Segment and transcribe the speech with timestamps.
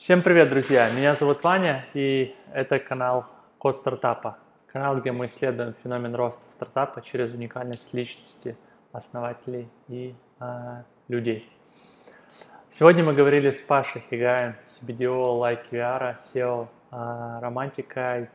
[0.00, 0.88] Всем привет, друзья!
[0.88, 3.26] Меня зовут Ваня, и это канал
[3.58, 4.38] Код стартапа.
[4.66, 8.56] Канал, где мы исследуем феномен роста стартапа через уникальность личности
[8.92, 11.46] основателей и э, людей.
[12.70, 18.30] Сегодня мы говорили с Пашей Хигаем, с BDO, Like VR, SEO, э, Романтикой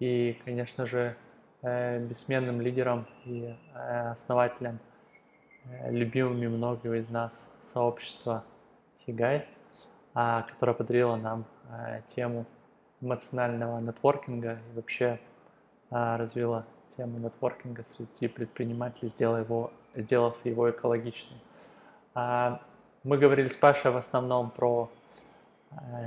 [0.00, 1.14] и, конечно же,
[1.62, 4.80] э, бессменным лидером и э, основателем
[5.64, 8.42] э, любимыми многими из нас сообщества
[9.06, 9.46] Хигай–
[10.48, 12.44] которая подарила нам а, тему
[13.00, 15.20] эмоционального нетворкинга и вообще
[15.90, 16.64] а, развила
[16.96, 21.38] тему нетворкинга среди предпринимателей, сделав его, сделав его экологичным.
[23.04, 24.90] Мы говорили с Пашей в основном про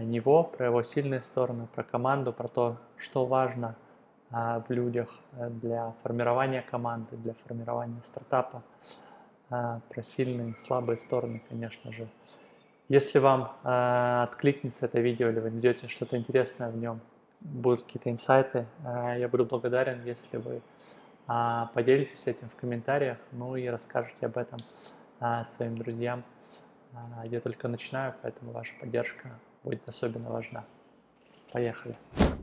[0.01, 3.75] него, про его сильные стороны, про команду, про то, что важно
[4.29, 8.61] в людях для формирования команды, для формирования стартапа,
[9.47, 12.09] про сильные и слабые стороны, конечно же.
[12.91, 16.99] Если вам э, откликнется это видео или вы найдете что-то интересное в нем,
[17.39, 20.61] будут какие-то инсайты, э, я буду благодарен, если вы
[21.29, 24.59] э, поделитесь этим в комментариях, ну и расскажете об этом
[25.21, 26.25] э, своим друзьям.
[26.91, 29.29] Э, я только начинаю, поэтому ваша поддержка
[29.63, 30.65] будет особенно важна.
[31.53, 31.95] Поехали.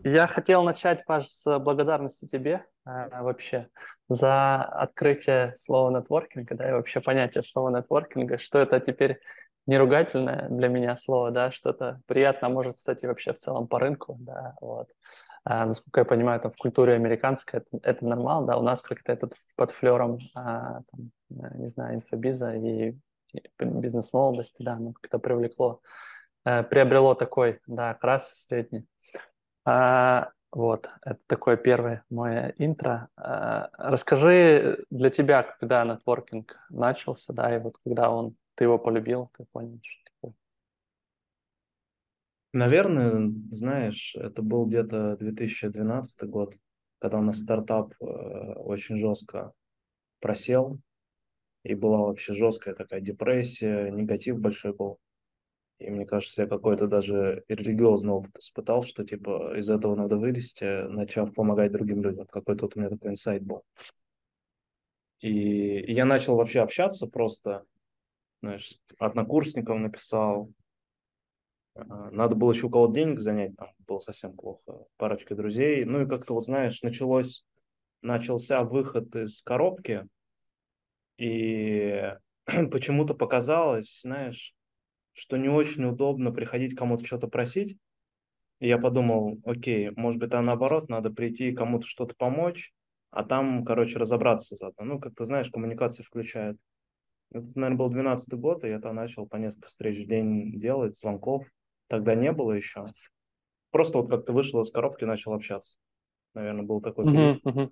[0.03, 3.69] Я хотел начать, Паш, с благодарности тебе э, вообще
[4.09, 9.21] за открытие слова нетворкинга, да, и вообще понятие слова нетворкинга, что это теперь
[9.69, 14.17] не ругательное для меня слово, да, что-то приятно может, кстати, вообще в целом по рынку,
[14.19, 14.89] да, вот.
[15.45, 19.13] А, насколько я понимаю, там в культуре американской это, это нормально, да, у нас как-то
[19.13, 22.97] этот под флером, а, там, не знаю, инфобиза и,
[23.35, 25.83] и бизнес-молодости, да, ну, как-то привлекло,
[26.47, 28.87] а, приобрело такой, да, окрас средний.
[29.67, 33.09] А, вот, это такое первое мое интро.
[33.19, 39.29] А, расскажи для тебя, когда нетворкинг начался, да, и вот когда он ты его полюбил,
[39.37, 40.35] ты понял, что такое?
[42.53, 46.57] Наверное, знаешь, это был где-то 2012 год,
[46.99, 49.53] когда у нас стартап э, очень жестко
[50.19, 50.81] просел,
[51.63, 54.99] и была вообще жесткая такая депрессия, негатив большой был.
[55.79, 60.89] И мне кажется, я какой-то даже религиозный опыт испытал, что типа из этого надо вылезти,
[60.89, 62.27] начав помогать другим людям.
[62.27, 63.63] Какой-то вот у меня такой инсайт был.
[65.21, 67.65] И, и я начал вообще общаться просто
[68.43, 70.51] знаешь, однокурсникам написал.
[71.75, 74.85] А, надо было еще у кого-то денег занять, там было совсем плохо.
[74.97, 75.85] Парочка друзей.
[75.85, 77.45] Ну и как-то вот, знаешь, началось,
[78.03, 80.07] начался выход из коробки,
[81.19, 82.15] и
[82.71, 84.55] почему-то показалось, знаешь,
[85.13, 87.77] что не очень удобно приходить кому-то что-то просить.
[88.61, 92.73] И я подумал, окей, может быть, а наоборот, надо прийти кому-то что-то помочь,
[93.11, 94.85] а там, короче, разобраться заодно.
[94.85, 96.57] Ну, как то знаешь, коммуникация включает.
[97.31, 100.97] Это, наверное, был 12 год, и я там начал по несколько встреч в день делать,
[100.97, 101.47] звонков.
[101.89, 102.87] Тогда не было еще.
[103.71, 105.77] Просто вот как-то вышел из коробки и начал общаться.
[106.35, 107.45] Наверное, был такой период.
[107.45, 107.71] Uh-huh, uh-huh.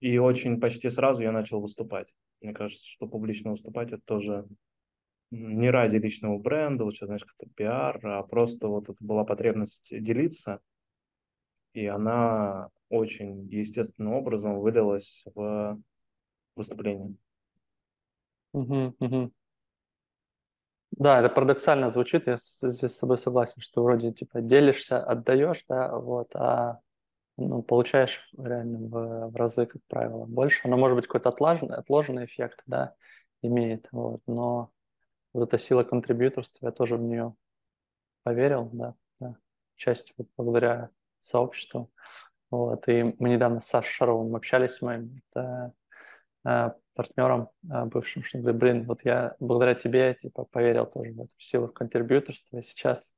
[0.00, 2.12] И очень почти сразу я начал выступать.
[2.40, 4.46] Мне кажется, что публично выступать это тоже
[5.30, 9.88] не ради личного бренда, вот сейчас, знаешь, как-то пиар, а просто вот это была потребность
[9.90, 10.60] делиться,
[11.72, 15.80] и она очень естественным образом вылилась в
[16.54, 17.16] выступление.
[18.52, 19.32] Мгм, мгм.
[20.92, 25.96] Да, это парадоксально звучит, я здесь с собой согласен, что вроде типа делишься, отдаешь, да,
[25.96, 26.80] вот, а
[27.38, 30.62] ну, получаешь реально в, в разы, как правило, больше.
[30.64, 32.94] Оно может быть какой-то отложенный, отложенный эффект, да,
[33.42, 34.70] имеет, вот, но
[35.34, 37.34] вот эта сила контрибьюторства, я тоже в нее
[38.24, 39.36] поверил, да, да,
[39.76, 40.90] часть вот благодаря
[41.20, 41.90] сообществу,
[42.50, 44.80] вот, и мы недавно с Сашей Шаровым общались
[46.44, 51.20] э, партнером э, бывшим, что говорит, блин, вот я благодаря тебе типа поверил тоже в
[51.20, 53.12] эту силу в контрибьюторство, и сейчас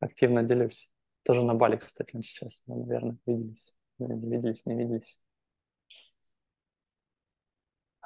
[0.00, 0.90] активно делюсь.
[1.24, 3.74] Тоже на Бали, кстати, он сейчас, ну, наверное, виделись.
[3.98, 5.18] Не виделись, не виделись.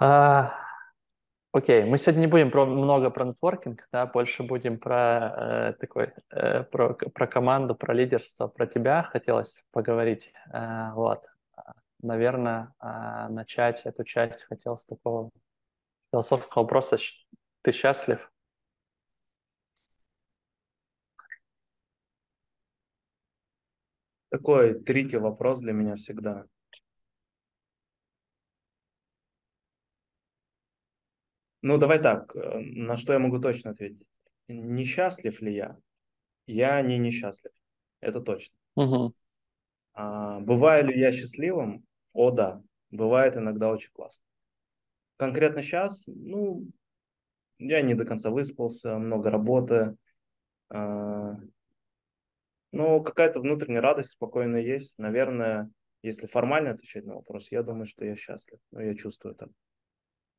[0.00, 0.54] А,
[1.52, 6.12] окей, мы сегодня не будем про, много про нетворкинг, да, больше будем про э, такой,
[6.30, 10.32] э, про, про команду, про лидерство, про тебя хотелось поговорить.
[10.52, 11.26] Э, вот
[12.02, 15.30] наверное, а, начать эту часть хотел с такого
[16.10, 16.98] философского вопроса.
[17.62, 18.30] Ты счастлив?
[24.30, 26.46] Такой трики вопрос для меня всегда.
[31.60, 34.04] Ну, давай так, э, на что я могу точно ответить?
[34.48, 35.78] Несчастлив ли я?
[36.46, 37.52] Я не несчастлив,
[38.00, 38.56] это точно.
[38.74, 39.14] Угу.
[39.94, 41.84] А, бываю ли я счастливым?
[42.12, 44.24] О, да, бывает иногда очень классно.
[45.16, 46.66] Конкретно сейчас, ну,
[47.58, 49.96] я не до конца выспался, много работы.
[50.70, 51.36] А,
[52.72, 54.96] Ну, какая-то внутренняя радость спокойно есть.
[54.98, 55.70] Наверное,
[56.02, 58.58] если формально отвечать на вопрос, я думаю, что я счастлив.
[58.70, 59.50] Но я чувствую так.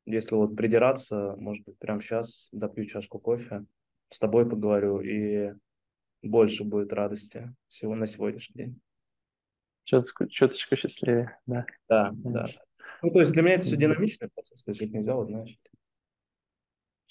[0.05, 3.65] Если вот придираться, может быть, прямо сейчас допью чашку кофе,
[4.09, 5.53] с тобой поговорю, и
[6.23, 8.81] больше будет радости всего на сегодняшний день.
[9.83, 11.65] Чуточку, чуточку счастливее, да.
[11.89, 12.47] Да, да.
[13.01, 15.59] Ну, то есть для меня это все динамичный процесс, то есть это нельзя, вот, знаешь,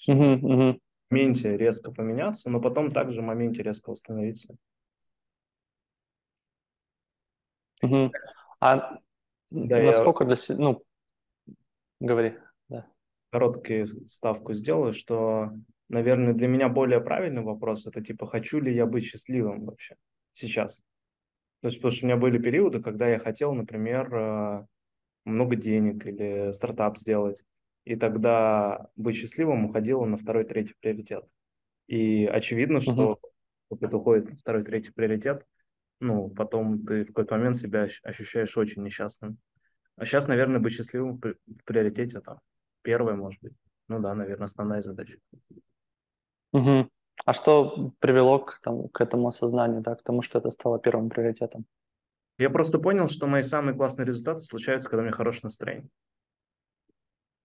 [0.07, 0.73] угу, угу.
[0.73, 4.55] в моменте резко поменяться, но потом также в моменте резко восстановиться.
[7.83, 8.11] Угу.
[8.59, 8.97] А
[9.51, 10.27] да, насколько я...
[10.27, 10.83] для себя, ну,
[11.99, 12.39] говори,
[12.69, 12.87] да.
[13.31, 15.51] Короткую ставку сделаю, что,
[15.89, 19.95] наверное, для меня более правильный вопрос, это типа, хочу ли я быть счастливым вообще
[20.33, 20.81] сейчас?
[21.63, 24.65] То есть, потому что у меня были периоды, когда я хотел, например, э,
[25.23, 27.41] много денег или стартап сделать,
[27.85, 31.23] и тогда быть счастливым уходило на второй, третий приоритет.
[31.87, 33.17] И очевидно, что
[33.71, 33.77] uh-huh.
[33.79, 35.45] это уходит на второй, третий приоритет,
[36.01, 39.37] ну, потом ты в какой-то момент себя ощущаешь очень несчастным.
[39.95, 42.39] А сейчас, наверное, быть счастливым в приоритете там
[42.81, 43.53] первое, может быть.
[43.87, 45.17] Ну да, наверное, основная задача.
[46.51, 46.89] Угу.
[47.25, 51.09] А что привело к, там, к этому осознанию, да, к тому, что это стало первым
[51.09, 51.65] приоритетом?
[52.37, 55.89] Я просто понял, что мои самые классные результаты случаются, когда у меня хорошее настроение.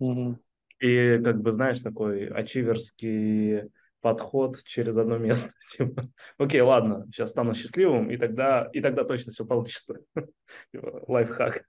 [0.00, 0.38] Угу.
[0.80, 3.70] И как бы, знаешь, такой ачиверский
[4.00, 5.50] подход через одно место.
[5.68, 6.08] Типа,
[6.38, 10.00] окей, ладно, сейчас стану счастливым, и тогда, и тогда точно все получится.
[10.72, 11.64] Типа, лайфхак.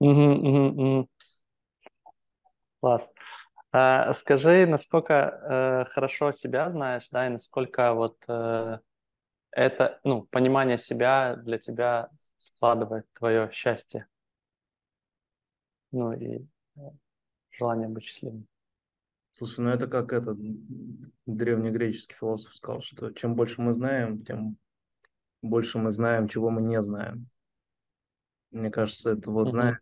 [0.00, 1.08] Угу, угу, угу.
[2.80, 3.10] Класс.
[3.70, 8.78] А, скажи, насколько э, хорошо себя знаешь, да, и насколько вот э,
[9.50, 14.06] это, ну, понимание себя для тебя складывает твое счастье,
[15.92, 16.80] ну и э,
[17.50, 18.46] желание быть счастливым.
[19.32, 20.38] Слушай, ну это как этот
[21.26, 24.56] древнегреческий философ сказал, что чем больше мы знаем, тем
[25.42, 27.28] больше мы знаем, чего мы не знаем.
[28.50, 29.78] Мне кажется, это вот, знаешь,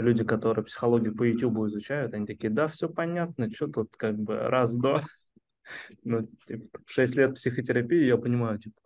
[0.00, 4.36] люди, которые психологию по YouTube изучают, они такие, да, все понятно, что тут как бы
[4.36, 5.02] раз-два.
[6.02, 8.80] Ну, типа, 6 лет психотерапии, я понимаю, типа,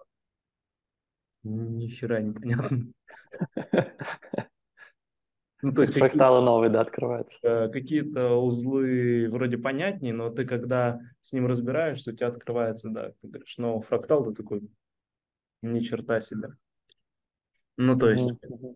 [1.44, 2.84] ни хера не понятно.
[5.64, 7.38] Ну, то есть фракталы новые, да, открываются.
[7.42, 13.12] Э, какие-то узлы вроде понятнее, но ты когда с ним разбираешься, у тебя открывается, да,
[13.22, 14.68] ты говоришь, но фрактал ты такой,
[15.62, 16.50] ни черта себе.
[17.76, 18.30] Ну, то есть,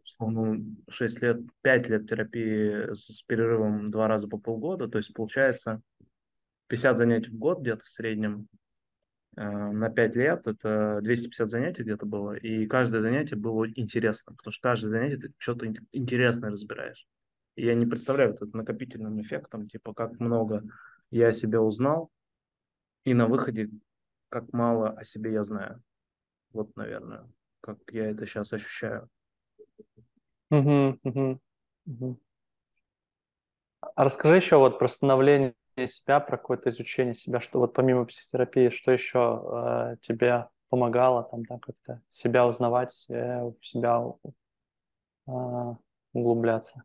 [0.04, 5.80] условно, 6 лет, 5 лет терапии с перерывом два раза по полгода, то есть, получается,
[6.66, 8.48] 50 занятий в год где-то в среднем,
[9.38, 14.52] Э, на 5 лет, это 250 занятий где-то было, и каждое занятие было интересно, потому
[14.52, 17.06] что каждое занятие ты что-то интересное разбираешь.
[17.54, 20.64] И я не представляю вот это накопительным эффектом, типа как много
[21.12, 22.10] я о себе узнал,
[23.04, 23.70] и на выходе
[24.28, 25.80] как мало о себе я знаю.
[26.52, 29.08] Вот, наверное, как я это сейчас ощущаю.
[30.50, 31.40] Угу, угу,
[31.86, 32.20] угу.
[33.80, 35.54] А расскажи еще вот про становление
[35.86, 39.42] себя, про какое-то изучение себя, что вот помимо психотерапии, что еще
[39.92, 44.02] э, тебе помогало там, да, как-то себя узнавать, себя, себя
[45.26, 45.30] э,
[46.12, 46.82] углубляться?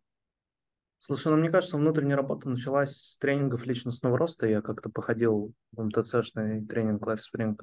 [0.99, 4.47] Слушай, ну мне кажется, внутренняя работа началась с тренингов личностного роста.
[4.47, 7.57] Я как-то походил в МТЦшный тренинг Life Spring.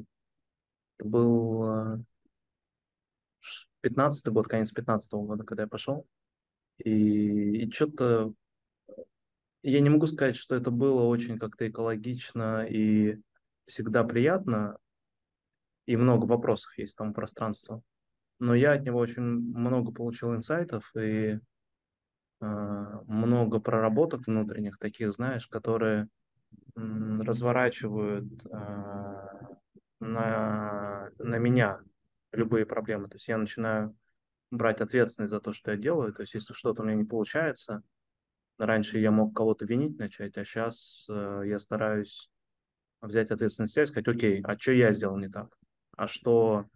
[0.99, 2.05] Это был
[3.83, 6.07] 15 год, конец 15 года, когда я пошел.
[6.79, 8.33] И, и что-то
[9.63, 13.19] я не могу сказать, что это было очень как-то экологично и
[13.67, 14.79] всегда приятно,
[15.87, 17.83] и много вопросов есть там пространство.
[18.39, 21.39] Но я от него очень много получил инсайтов и
[22.41, 26.09] э, много проработок внутренних таких, знаешь, которые
[26.75, 29.31] разворачивают э,
[30.01, 31.81] на, на меня
[32.33, 33.09] любые проблемы.
[33.09, 33.97] То есть я начинаю
[34.51, 36.13] брать ответственность за то, что я делаю.
[36.13, 37.83] То есть если что-то у меня не получается,
[38.61, 42.31] Раньше я мог кого-то винить начать, а сейчас э, я стараюсь
[43.01, 45.49] взять ответственность и сказать, окей, а что я сделал не так?
[45.97, 46.67] А что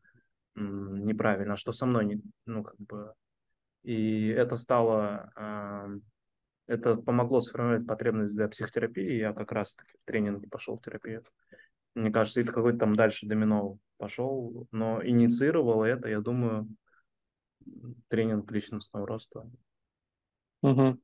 [0.56, 1.52] м, неправильно?
[1.52, 2.22] А что со мной не...
[2.46, 3.12] Ну, как бы...
[3.82, 5.30] И это стало...
[5.36, 5.88] Э,
[6.68, 9.18] это помогло сформировать потребность для психотерапии.
[9.18, 11.22] Я как раз-таки в тренинге пошел в терапию.
[11.94, 16.68] Мне кажется, это какой-то там дальше домино пошел, но инициировал это, я думаю,
[18.08, 19.48] тренинг личностного роста.
[20.62, 20.98] Угу.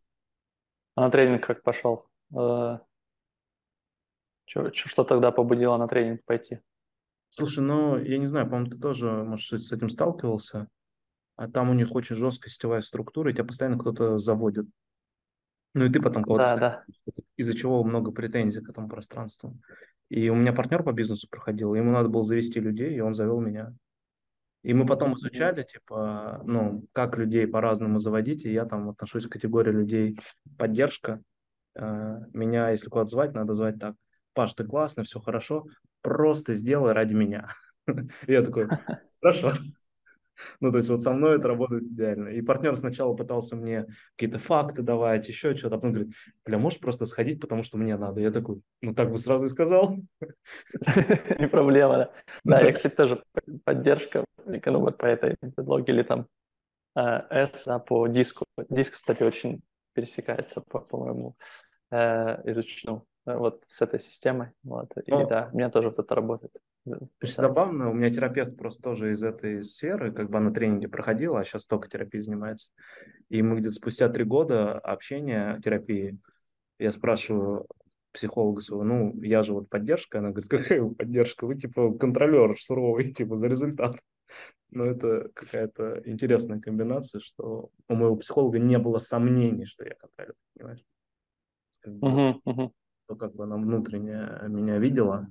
[0.97, 2.06] А на тренинг как пошел?
[2.37, 2.78] Э,
[4.44, 6.61] что тогда побудило на тренинг пойти?
[7.28, 10.68] Слушай, ну, я не знаю, по-моему, ты тоже, может, с этим сталкивался,
[11.37, 14.66] а там у них очень жесткая сетевая структура, и тебя постоянно кто-то заводит.
[15.75, 16.42] Ну, и ты потом кого-то...
[16.42, 16.85] Да, да.
[17.37, 19.56] Из-за чего много претензий к этому пространству.
[20.11, 23.40] И у меня партнер по бизнесу проходил, ему надо было завести людей, и он завел
[23.40, 23.73] меня.
[24.62, 29.33] И мы потом изучали, типа, ну, как людей по-разному заводить, и я там отношусь к
[29.33, 30.21] категории людей
[30.59, 31.23] поддержка.
[31.76, 33.95] Э, меня, если куда-то звать, надо звать так.
[34.35, 35.67] Паш, ты классный, все хорошо,
[36.02, 37.49] просто сделай ради меня.
[38.26, 38.69] Я такой,
[39.21, 39.55] хорошо.
[40.61, 42.28] Ну, то есть вот со мной это работает идеально.
[42.28, 46.80] И партнер сначала пытался мне какие-то факты давать, еще что-то, а потом говорит, бля, можешь
[46.80, 48.20] просто сходить, потому что мне надо.
[48.20, 49.94] Я такой, ну, так бы сразу и сказал.
[51.38, 52.12] Не проблема, да.
[52.44, 53.23] Да, я, кстати, тоже
[53.64, 56.26] поддержка, ну, вот по этой методологии или там
[56.97, 58.44] э, S по диску.
[58.68, 61.37] Диск, кстати, очень пересекается, по-моему,
[61.90, 64.50] э, изучу э, вот с этой системой.
[64.62, 64.97] Вот.
[64.97, 66.52] И да, у меня тоже вот это работает.
[66.87, 71.41] Очень забавно, у меня терапевт просто тоже из этой сферы, как бы на тренинге проходила,
[71.41, 72.73] а сейчас только терапией занимается.
[73.29, 76.19] И мы где-то спустя три года общения, терапии,
[76.79, 77.67] я спрашиваю
[78.13, 82.59] психолога своего, ну, я же вот поддержка, она говорит, какая вы поддержка, вы типа контролер
[82.59, 83.97] суровый, типа за результат.
[84.71, 90.35] Но это какая-то интересная комбинация, что у моего психолога не было сомнений, что я контролер,
[90.55, 90.85] понимаешь?
[91.81, 92.71] Как бы, uh-huh, uh-huh.
[93.09, 95.27] То, как бы она внутренне меня видела,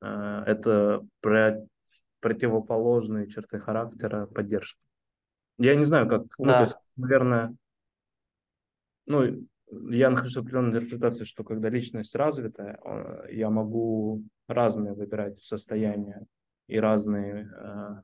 [0.00, 1.66] это про
[2.20, 4.80] противоположные черты характера поддержки.
[5.58, 7.54] Я не знаю, как, ну, то есть, наверное,
[9.06, 9.46] ну,
[9.90, 12.78] я нахожусь в определенной интерпретации, что когда личность развитая,
[13.30, 16.26] я могу разные выбирать состояния
[16.66, 18.02] и разный э,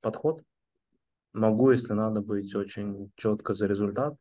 [0.00, 0.42] подход.
[1.32, 4.14] Могу, если надо быть очень четко за результат,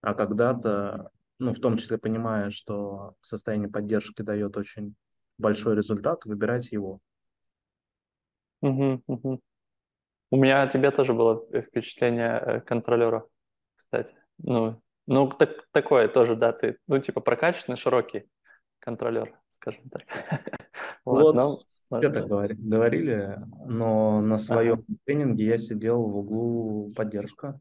[0.00, 4.94] а когда-то, ну, в том числе понимая, что состояние поддержки дает очень
[5.38, 7.00] большой результат, выбирать его.
[8.62, 9.40] Угу, угу.
[10.30, 13.26] У меня о тебе тоже было впечатление э, контролера,
[13.76, 14.14] кстати.
[14.38, 18.28] Ну, ну так, такое тоже, да, ты, ну, типа прокачанный, широкий
[18.78, 20.02] контролер, скажем так.
[21.04, 24.98] Вот, вот но, все так говорили, говорили, но на своем ага.
[25.04, 27.60] тренинге я сидел в углу поддержка.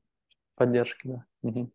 [0.55, 1.25] Поддержки, да.
[1.41, 1.69] Угу.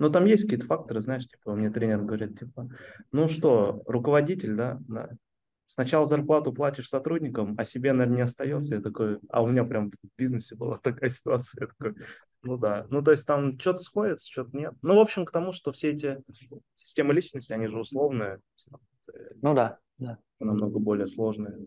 [0.00, 2.68] Ну, там есть какие-то факторы, знаешь, типа, мне тренер говорит, типа,
[3.12, 5.10] ну что, руководитель, да, да,
[5.66, 8.74] сначала зарплату платишь сотрудникам, а себе, наверное, не остается.
[8.74, 11.60] Я такой, а у меня прям в бизнесе была такая ситуация.
[11.60, 12.02] Я такой,
[12.42, 12.86] ну да.
[12.90, 14.74] Ну, то есть там что-то сходится, что-то нет.
[14.82, 16.20] Ну, в общем, к тому, что все эти
[16.74, 18.40] системы личности, они же условные.
[19.42, 20.18] Ну да, да.
[20.40, 21.58] Намного более сложные.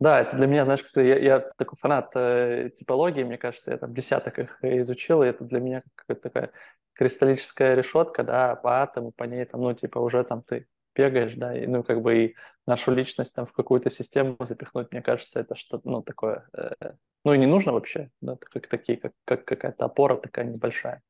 [0.00, 3.76] Да, это для меня, знаешь, как я, я такой фанат э, типологии, мне кажется, я
[3.76, 6.50] там десяток их изучил, и это для меня какая-то такая
[6.94, 11.54] кристаллическая решетка, да, по атому, по ней там, ну, типа, уже там ты бегаешь, да,
[11.54, 15.54] и, ну, как бы и нашу личность там в какую-то систему запихнуть, мне кажется, это
[15.54, 16.92] что-то, ну, такое, э,
[17.24, 21.02] ну, и не нужно вообще, да, как такие, как, как какая-то опора такая небольшая.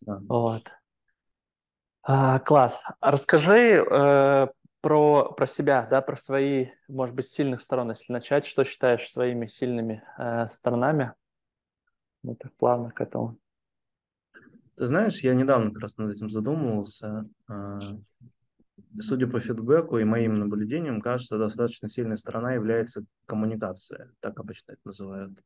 [0.00, 0.20] Да.
[0.28, 0.68] Вот.
[2.02, 2.82] А, класс.
[3.00, 4.46] Расскажи э,
[4.88, 9.44] про, про себя, да, про свои, может быть, сильных сторон, если начать, что считаешь своими
[9.44, 11.12] сильными э, сторонами?
[12.22, 13.36] Мы так плавно к этому.
[14.76, 17.28] Ты знаешь, я недавно как раз над этим задумывался.
[17.50, 17.80] Э,
[18.98, 24.80] судя по фидбэку и моим наблюдениям, кажется, достаточно сильной сторона является коммуникация, так обычно это
[24.86, 25.38] называют.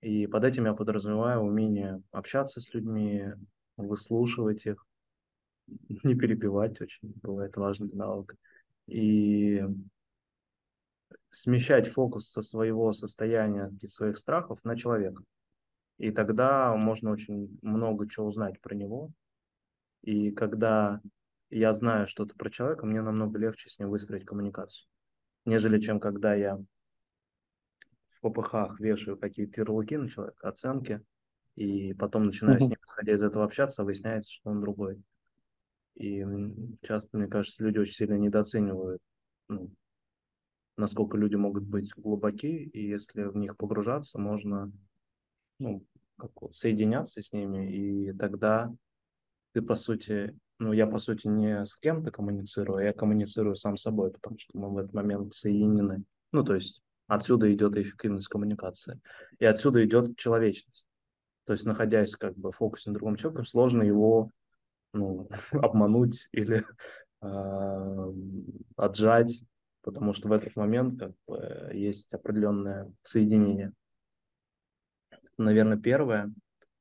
[0.00, 3.34] И под этим я подразумеваю умение общаться с людьми,
[3.76, 4.86] выслушивать их,
[5.66, 8.36] не перебивать очень бывает важный навык.
[8.86, 9.62] И
[11.30, 15.22] смещать фокус со своего состояния, своих страхов на человека.
[15.98, 19.10] И тогда можно очень много чего узнать про него.
[20.02, 21.00] И когда
[21.50, 24.86] я знаю что-то про человека, мне намного легче с ним выстроить коммуникацию,
[25.44, 26.58] нежели чем когда я
[28.08, 31.00] в ППХ вешаю какие-то ярлыки на человека, оценки,
[31.56, 35.02] и потом начинаю с ним, исходя из этого общаться, а выясняется, что он другой.
[35.94, 36.24] И
[36.82, 39.00] часто, мне кажется, люди очень сильно недооценивают,
[39.48, 39.70] ну,
[40.76, 44.72] насколько люди могут быть глубоки, и если в них погружаться, можно
[45.58, 45.84] ну,
[46.16, 48.72] как вот, соединяться с ними, и тогда
[49.52, 53.76] ты, по сути, ну, я, по сути, не с кем-то коммуницирую, а я коммуницирую сам
[53.76, 56.04] собой, потому что мы в этот момент соединены.
[56.32, 59.00] Ну, то есть отсюда идет эффективность коммуникации,
[59.38, 60.86] и отсюда идет человечность.
[61.44, 64.30] То есть, находясь как бы в фокусе на другом человеке, сложно его
[64.94, 66.64] ну, обмануть или
[67.22, 68.12] э,
[68.76, 69.44] отжать,
[69.82, 73.72] потому что в этот момент как бы, есть определенное соединение.
[75.36, 76.32] Наверное, первое.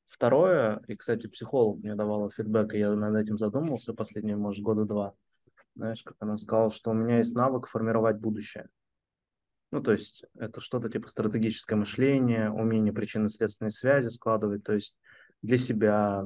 [0.06, 4.86] Второе, и, кстати, психолог мне давала фидбэк, и я над этим задумался последние, может, года
[4.86, 5.16] два.
[5.76, 8.70] Знаешь, как она сказала, что у меня есть навык формировать будущее.
[9.72, 14.64] Ну, то есть это что-то типа стратегическое мышление, умение причинно-следственной связи складывать.
[14.64, 14.96] То есть
[15.44, 16.26] для себя,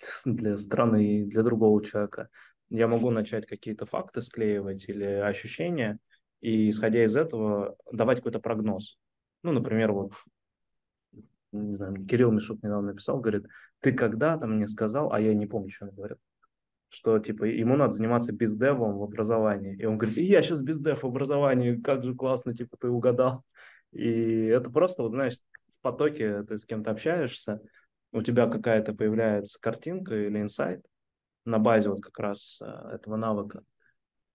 [0.24, 2.28] для страны, для другого человека.
[2.70, 5.98] Я могу начать какие-то факты склеивать или ощущения,
[6.40, 8.98] и, исходя из этого, давать какой-то прогноз.
[9.42, 10.12] Ну, например, вот,
[11.52, 13.46] не знаю, Кирилл Мишук недавно написал, говорит,
[13.80, 16.18] ты когда-то мне сказал, а я не помню, что он говорит,
[16.88, 19.76] что, типа, ему надо заниматься бездевом в образовании.
[19.76, 23.44] И он говорит, и я сейчас бездев в образовании, как же классно, типа, ты угадал.
[23.92, 25.38] И это просто, вот, знаешь,
[25.72, 27.60] в потоке ты с кем-то общаешься,
[28.14, 30.84] у тебя какая-то появляется картинка или инсайт
[31.44, 33.62] на базе вот как раз э, этого навыка,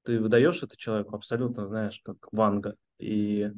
[0.03, 2.75] ты выдаешь это человеку абсолютно, знаешь, как ванга.
[2.99, 3.51] И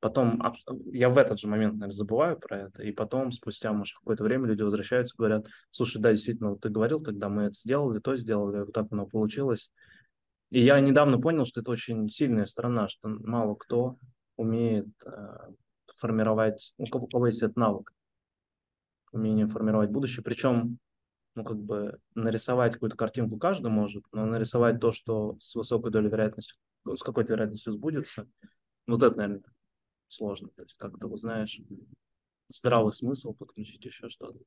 [0.00, 0.42] потом
[0.86, 4.46] я в этот же момент, наверное, забываю про это, и потом, спустя, может, какое-то время
[4.46, 8.60] люди возвращаются, говорят, слушай, да, действительно, вот ты говорил тогда, мы это сделали, то сделали,
[8.60, 9.70] вот так оно получилось.
[10.50, 13.96] И я недавно понял, что это очень сильная сторона, что мало кто
[14.36, 15.10] умеет э,
[15.94, 17.92] формировать, у кого, у кого есть этот навык,
[19.12, 20.22] умение формировать будущее.
[20.22, 20.78] Причем,
[21.34, 26.08] ну, как бы нарисовать какую-то картинку каждый может, но нарисовать то, что с высокой долей
[26.08, 26.54] вероятности,
[26.86, 28.28] с какой-то вероятностью сбудется,
[28.86, 29.42] вот это, наверное,
[30.08, 30.48] сложно.
[30.48, 31.60] То есть как-то, вот знаешь,
[32.48, 34.38] здравый смысл подключить еще что-то.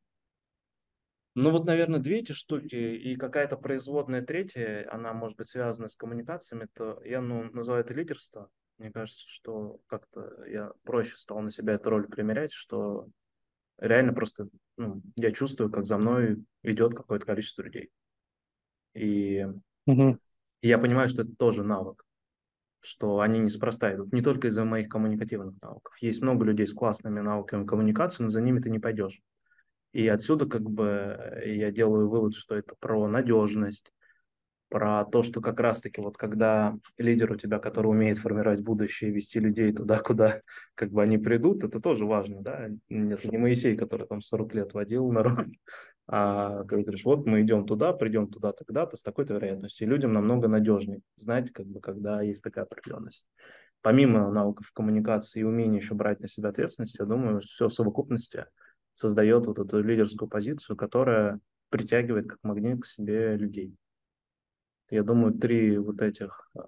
[1.33, 5.95] Ну вот, наверное, две эти штуки и какая-то производная третья, она может быть связана с
[5.95, 8.49] коммуникациями, то я ну, называю это лидерство.
[8.77, 13.07] Мне кажется, что как-то я проще стал на себя эту роль примерять, что
[13.81, 14.45] реально просто
[14.77, 17.89] ну, я чувствую, как за мной идет какое-то количество людей.
[18.93, 19.45] И,
[19.85, 20.17] угу.
[20.61, 22.05] и я понимаю, что это тоже навык
[22.81, 24.11] что они неспроста идут.
[24.11, 25.95] Не только из-за моих коммуникативных навыков.
[26.01, 29.21] Есть много людей с классными навыками коммуникации, но за ними ты не пойдешь.
[29.93, 33.91] И отсюда как бы я делаю вывод, что это про надежность,
[34.71, 39.37] про то, что как раз-таки вот когда лидер у тебя, который умеет формировать будущее, вести
[39.37, 40.41] людей туда, куда
[40.75, 42.69] как бы они придут, это тоже важно, да.
[42.89, 45.45] Это не Моисей, который там 40 лет водил народ,
[46.07, 49.85] а как говоришь, вот мы идем туда, придем туда тогда-то с такой-то вероятностью.
[49.85, 53.29] И людям намного надежнее знать, как бы, когда есть такая определенность.
[53.81, 58.45] Помимо навыков коммуникации и умения еще брать на себя ответственность, я думаю, все в совокупности
[58.95, 63.75] создает вот эту лидерскую позицию, которая притягивает как магнит к себе людей.
[64.91, 66.59] Я думаю, три вот этих э,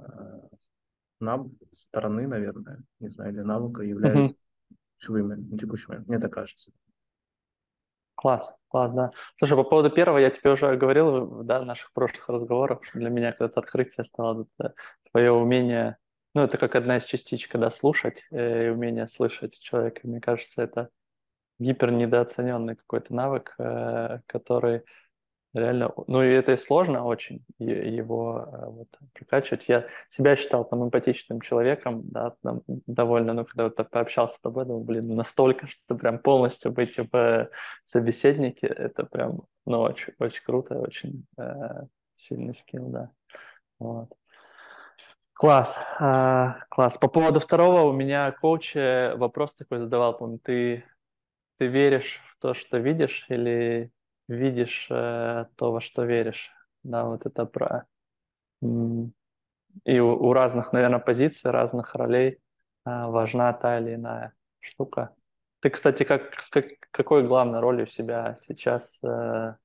[1.19, 1.47] нав...
[1.73, 4.75] стороны, наверное, не знаю, или навыка являются mm-hmm.
[4.97, 6.07] ключевыми на текущий момент.
[6.07, 6.71] Мне так кажется.
[8.15, 9.11] Класс, класс, да.
[9.37, 13.09] Слушай, по поводу первого я тебе уже говорил, да, в наших прошлых разговорах, что для
[13.09, 14.73] меня когда-то открытие стало это
[15.11, 15.97] твое умение,
[16.33, 20.07] ну, это как одна из частичек, да, слушать э, и умение слышать человека.
[20.07, 20.89] Мне кажется, это
[21.59, 24.83] гипер недооцененный какой-то навык, э, который
[25.53, 29.65] реально, ну и это и сложно очень его э, вот, прокачивать.
[29.67, 34.39] Я себя считал там эмпатичным человеком, да, там, довольно, ну когда вот так пообщался с
[34.39, 37.49] тобой, думал, блин, ну, настолько, что прям полностью быть в
[37.85, 41.83] собеседнике, это прям, ну очень, очень круто, очень э,
[42.15, 43.11] сильный скилл, да.
[43.79, 44.09] Вот.
[45.33, 46.97] Класс, а, класс.
[46.97, 50.85] По поводу второго у меня коуч вопрос такой задавал, помню, ты,
[51.57, 53.91] ты веришь в то, что видишь, или
[54.27, 56.51] видишь э, то, во что веришь.
[56.83, 57.85] Да, вот это про...
[58.61, 62.37] И у, у разных, наверное, позиций, разных ролей э,
[62.85, 65.15] важна та или иная штука.
[65.59, 69.55] Ты, кстати, как, с как, какой главной ролью себя сейчас э,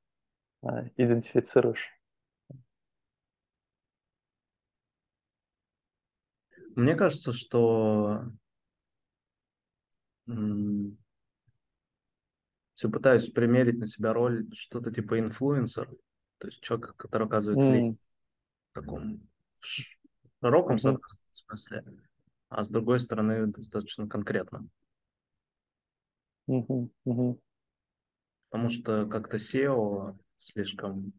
[0.62, 1.90] э, идентифицируешь?
[6.74, 8.22] Мне кажется, что
[12.78, 15.90] все пытаюсь примерить на себя роль что-то типа инфлюенсер,
[16.38, 17.96] то есть человек, который оказывает влияние mm.
[18.70, 21.00] в таком широком mm-hmm.
[21.32, 21.84] смысле,
[22.48, 24.68] а с другой стороны достаточно конкретно.
[26.48, 26.90] Mm-hmm.
[27.04, 27.40] Mm-hmm.
[28.48, 31.12] Потому что как-то SEO слишком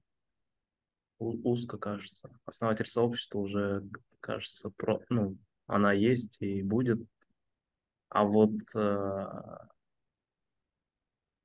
[1.18, 2.30] узко кажется.
[2.46, 3.86] Основатель сообщества уже,
[4.22, 7.06] кажется, про, ну, она есть и будет.
[8.08, 9.26] А вот э,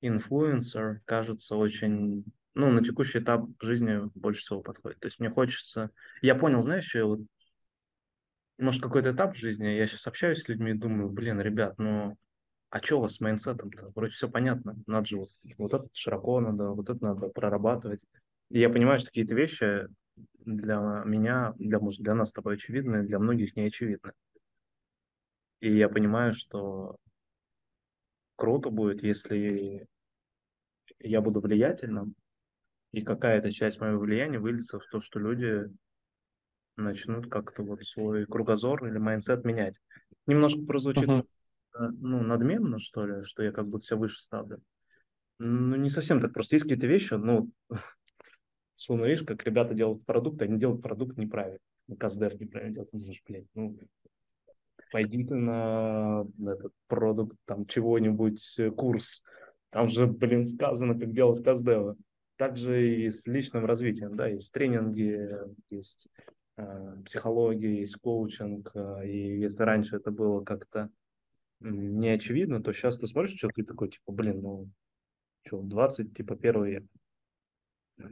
[0.06, 5.00] инфлюенсер кажется очень, ну, на текущий этап жизни больше всего подходит.
[5.00, 5.90] То есть мне хочется...
[6.22, 7.20] Я понял, знаешь, что я вот...
[8.58, 12.16] Может, какой-то этап жизни, я сейчас общаюсь с людьми и думаю, блин, ребят, ну,
[12.70, 13.92] а что у вас с майнсетом-то?
[13.94, 18.04] Вроде все понятно, надо же вот, вот это широко надо, вот это надо прорабатывать.
[18.50, 19.88] И я понимаю, что какие-то вещи
[20.44, 24.12] для меня, для, может, для нас с тобой очевидны, для многих не очевидны.
[25.60, 26.96] И я понимаю, что
[28.36, 29.86] круто будет, если
[31.04, 32.14] я буду влиятельным,
[32.92, 35.70] и какая-то часть моего влияния выльется в то, что люди
[36.76, 39.76] начнут как-то вот свой кругозор или mindset менять.
[40.26, 41.26] Немножко прозвучит uh-huh.
[41.74, 44.60] ну, надменно, что ли, что я как будто себя выше ставлю.
[45.38, 46.32] Ну, не совсем так.
[46.32, 47.50] Просто есть какие-то вещи, ну,
[48.76, 51.58] словно видишь, как ребята делают продукт, они делают продукт неправильно.
[51.86, 52.92] Ну, Каздев неправильно делает.
[52.92, 53.78] Ну, блядь, ну,
[54.90, 59.22] пойди ты на, этот продукт, там, чего-нибудь, э, курс.
[59.74, 61.96] Там же, блин, сказано, как делать каздева.
[62.36, 65.28] Также и с личным развитием, да, есть тренинги,
[65.68, 66.06] есть
[66.56, 68.70] э, психология, есть коучинг.
[68.72, 70.90] Э, и если раньше это было как-то
[71.58, 74.70] не очевидно, то сейчас ты смотришь что-то и такой, типа, блин, ну,
[75.44, 76.84] что, 20, типа, первый век.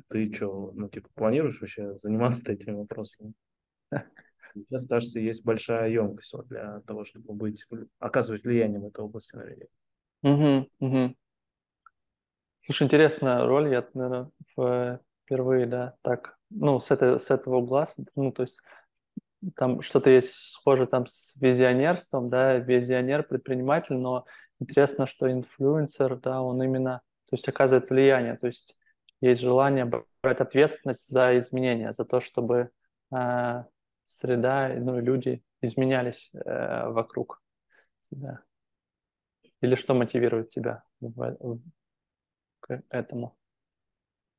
[0.08, 3.34] Ты что, ну, типа, планируешь вообще заниматься этими вопросами?
[4.54, 7.64] Сейчас, кажется, есть большая емкость вот для того, чтобы быть,
[8.00, 9.68] оказывать влияние в этой области на людей.
[10.24, 11.16] Угу, угу.
[12.64, 18.30] Слушай, интересная роль, я, наверное, впервые, да, так, ну, с, этой, с этого угла, ну,
[18.30, 18.58] то есть
[19.56, 24.26] там что-то есть схоже там с визионерством, да, визионер, предприниматель, но
[24.60, 28.78] интересно, что инфлюенсер, да, он именно, то есть оказывает влияние, то есть
[29.20, 29.84] есть желание
[30.22, 32.70] брать ответственность за изменения, за то, чтобы
[33.12, 33.64] э,
[34.04, 37.42] среда, ну люди изменялись э, вокруг
[38.08, 38.40] тебя.
[39.60, 41.36] Или что мотивирует тебя в,
[42.62, 43.36] к этому?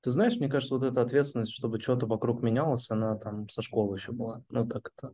[0.01, 3.95] Ты знаешь, мне кажется, вот эта ответственность, чтобы что-то вокруг менялось, она там со школы
[3.95, 4.43] еще была.
[4.49, 5.13] Ну, так это.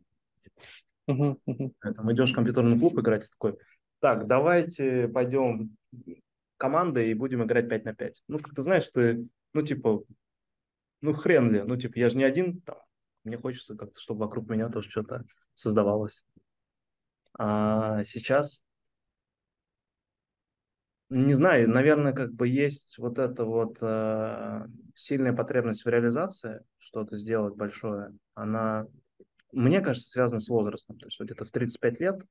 [1.07, 1.37] Uh-huh.
[1.81, 3.57] Поэтому идешь в компьютерный клуб играть, и такой,
[3.99, 5.75] так, давайте пойдем
[6.57, 8.23] командой и будем играть 5 на 5.
[8.27, 10.03] Ну, как ты знаешь, ты, ну, типа,
[11.01, 12.77] ну, хрен ли, ну, типа, я же не один, там,
[13.23, 15.23] мне хочется как-то, чтобы вокруг меня тоже что-то
[15.55, 16.23] создавалось.
[17.37, 18.63] А сейчас
[21.09, 27.15] не знаю, наверное, как бы есть вот эта вот э, сильная потребность в реализации, что-то
[27.15, 28.85] сделать большое, она,
[29.51, 30.97] мне кажется, связана с возрастом.
[30.99, 32.21] То есть вот где-то в 35 лет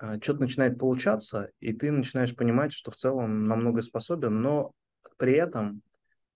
[0.00, 4.72] э, что-то начинает получаться, и ты начинаешь понимать, что в целом намного способен, но
[5.18, 5.82] при этом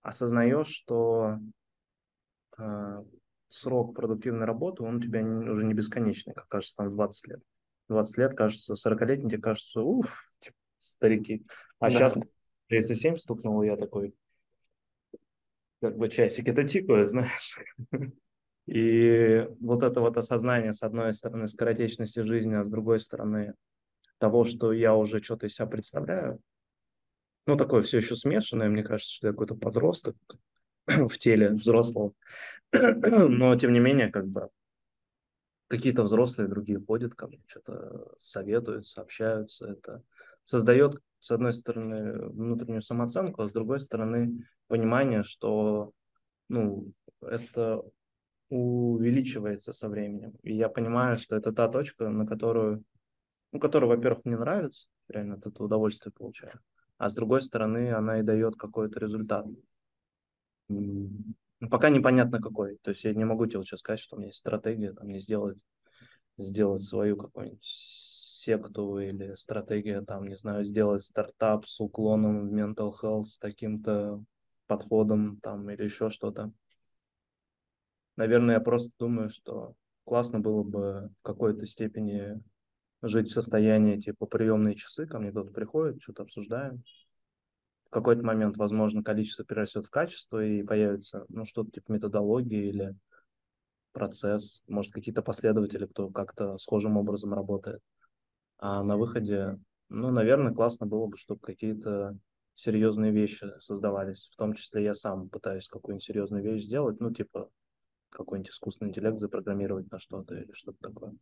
[0.03, 1.39] осознаешь, что
[2.59, 3.03] э,
[3.47, 7.39] срок продуктивной работы, он у тебя не, уже не бесконечный, как кажется, там 20 лет.
[7.89, 11.45] 20 лет, кажется, 40-летний тебе кажется, уф, типа, старики.
[11.79, 11.91] А да.
[11.91, 12.17] сейчас
[12.67, 14.13] 37 стукнул, я такой,
[15.81, 17.59] как бы часики-то тикают, знаешь.
[18.67, 23.55] И вот это вот осознание, с одной стороны, скоротечности жизни, а с другой стороны,
[24.17, 26.39] того, что я уже что-то из себя представляю,
[27.47, 30.15] ну, такое все еще смешанное, мне кажется, что я какой-то подросток
[30.85, 32.13] в теле взрослого,
[32.71, 34.49] но, тем не менее, как бы,
[35.67, 40.03] какие-то взрослые другие ходят ко мне, что-то советуют, сообщаются, это
[40.43, 45.91] создает, с одной стороны, внутреннюю самооценку, а с другой стороны, понимание, что
[46.49, 47.81] ну, это
[48.49, 50.33] увеличивается со временем.
[50.43, 52.83] И я понимаю, что это та точка, на которую,
[53.51, 56.59] ну, которая, во-первых, мне нравится, реально от этого удовольствие получаю,
[56.97, 59.45] а с другой стороны, она и дает какой-то результат.
[61.69, 62.77] Пока непонятно какой.
[62.81, 65.07] То есть я не могу тебе вот сейчас сказать, что у меня есть стратегия, там,
[65.07, 65.59] не сделать,
[66.37, 67.63] сделать свою какую-нибудь
[68.41, 74.23] секту или стратегия, там, не знаю, сделать стартап с уклоном в mental health, с таким-то
[74.67, 76.51] подходом там или еще что-то.
[78.15, 79.73] Наверное, я просто думаю, что
[80.03, 82.41] классно было бы в какой-то степени
[83.01, 86.83] жить в состоянии типа приемные часы, ко мне кто-то приходит, что-то обсуждаем.
[87.87, 92.95] В какой-то момент, возможно, количество перерастет в качество и появится ну, что-то типа методологии или
[93.91, 97.81] процесс, может, какие-то последователи, кто как-то схожим образом работает.
[98.61, 102.15] А на выходе, ну, наверное, классно было бы, чтобы какие-то
[102.53, 104.29] серьезные вещи создавались.
[104.31, 107.49] В том числе я сам пытаюсь какую-нибудь серьезную вещь сделать, ну, типа
[108.09, 111.15] какой-нибудь искусственный интеллект запрограммировать на что-то или что-то такое.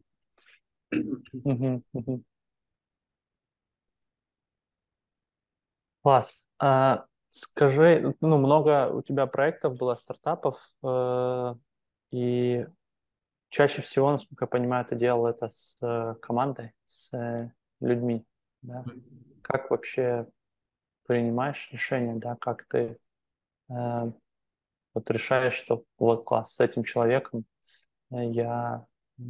[6.02, 6.48] Класс.
[6.60, 11.56] А, скажи, ну, много у тебя проектов было, стартапов, э,
[12.12, 12.68] и
[13.50, 18.26] чаще всего, насколько я понимаю, ты делал это с э, командой, с э, людьми.
[18.62, 18.86] Да?
[19.42, 20.28] Как вообще
[21.06, 22.96] принимаешь решение, да, как ты
[23.70, 24.12] э,
[24.94, 27.46] вот решаешь, что вот класс с этим человеком
[28.12, 28.86] э, я
[29.18, 29.24] э,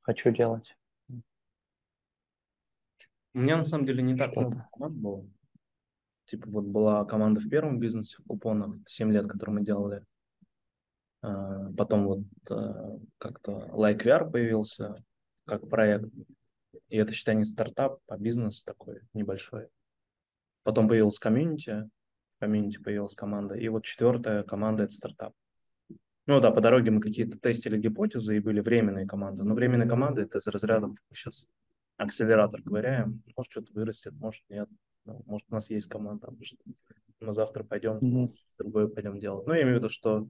[0.00, 0.74] хочу делать.
[3.34, 5.26] У меня на самом деле не так много команд было.
[6.24, 10.04] Типа вот была команда в первом бизнесе в купонах, 7 лет, который мы делали.
[11.20, 15.02] А, потом вот а, как-то Like VR появился
[15.46, 16.06] как проект.
[16.88, 19.68] И это, считай, не стартап, а бизнес такой небольшой.
[20.62, 21.88] Потом появилась комьюнити,
[22.36, 23.54] в комьюнити появилась команда.
[23.54, 25.32] И вот четвертая команда– это стартап.
[26.26, 29.44] Ну да, по дороге мы какие-то тестили гипотезы и были временные команды.
[29.44, 31.48] Но временные команды– это из разряда сейчас
[31.96, 33.22] акселератор ковыряем.
[33.34, 34.68] Может, что-то вырастет, может, нет.
[35.04, 36.58] Ну, может, у нас есть команда, может,
[37.20, 38.34] мы завтра пойдем, mm-hmm.
[38.58, 39.46] другое пойдем делать.
[39.46, 40.28] Ну, я имею в виду, что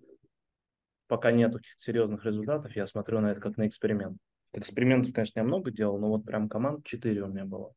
[1.09, 4.19] пока нет каких-то серьезных результатов, я смотрю на это как на эксперимент.
[4.53, 7.75] Экспериментов, конечно, я много делал, но вот прям команд 4 у меня было.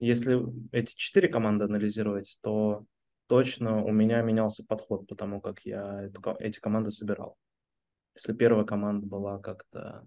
[0.00, 2.84] Если эти четыре команды анализировать, то
[3.26, 7.36] точно у меня менялся подход, потому как я эту, эти команды собирал.
[8.14, 10.06] Если первая команда была как-то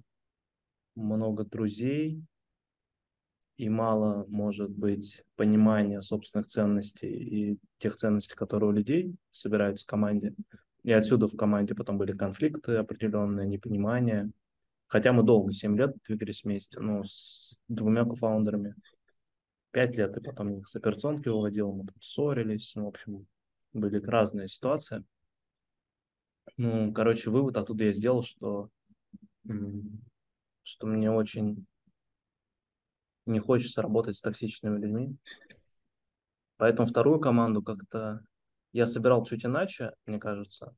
[0.95, 2.23] много друзей
[3.57, 9.87] и мало, может быть, понимания собственных ценностей и тех ценностей, которые у людей собираются в
[9.87, 10.35] команде,
[10.87, 14.31] и отсюда в команде потом были конфликты определенные, непонимание.
[14.87, 18.73] Хотя мы долго, 7 лет двигались вместе, ну, с двумя кофаундерами
[19.71, 23.27] пять лет, и потом их с операционки выводил, мы там ссорились, ну, в общем,
[23.73, 25.03] были разные ситуации.
[26.55, 28.69] Ну, короче, вывод оттуда я сделал, что,
[30.63, 31.65] что мне очень
[33.25, 35.17] не хочется работать с токсичными людьми.
[36.55, 38.21] Поэтому вторую команду как-то
[38.73, 40.75] я собирал чуть иначе, мне кажется.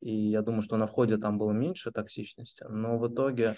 [0.00, 3.56] И я думаю, что на входе там было меньше токсичности, но в итоге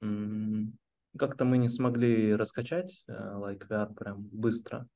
[0.00, 4.86] как-то мы не смогли раскачать э, Like VR прям быстро.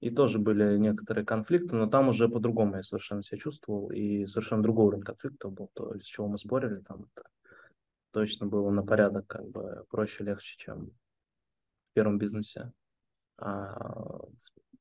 [0.00, 4.62] И тоже были некоторые конфликты, но там уже по-другому я совершенно себя чувствовал, и совершенно
[4.62, 7.28] другой уровень конфликта был, то, из чего мы спорили, там это
[8.12, 12.72] точно было на порядок как бы проще, легче, чем в первом бизнесе.
[13.38, 14.20] А,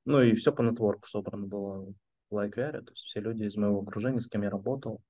[0.05, 1.93] ну и все по нетворку собрано было
[2.35, 5.01] VR, то есть все люди из моего окружения, с кем я работал,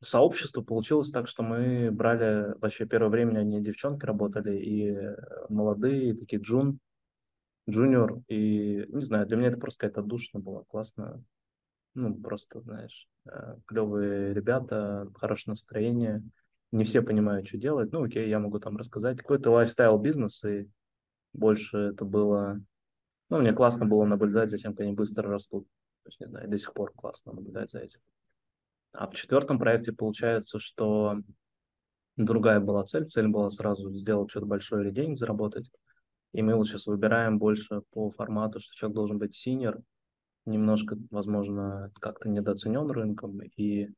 [0.00, 5.16] сообщество получилось так, что мы брали вообще первое время они девчонки работали и э,
[5.48, 6.78] молодые, и такие джун,
[7.68, 11.22] джуниор, и не знаю, для меня это просто какая-то душно было, классно,
[11.94, 16.22] ну просто, знаешь, э, клевые ребята, хорошее настроение,
[16.70, 20.68] не все понимают, что делать, ну окей, я могу там рассказать, какой-то лайфстайл бизнес, и
[21.32, 22.60] больше это было,
[23.32, 25.66] ну мне классно было наблюдать за тем, как они быстро растут,
[26.02, 27.98] то есть, не знаю, до сих пор классно наблюдать за этим.
[28.92, 31.16] А в четвертом проекте получается, что
[32.18, 33.06] другая была цель.
[33.06, 35.70] Цель была сразу сделать что-то большое или денег заработать.
[36.34, 39.80] И мы вот сейчас выбираем больше по формату, что человек должен быть senior,
[40.44, 43.88] немножко, возможно, как-то недооценен рынком, и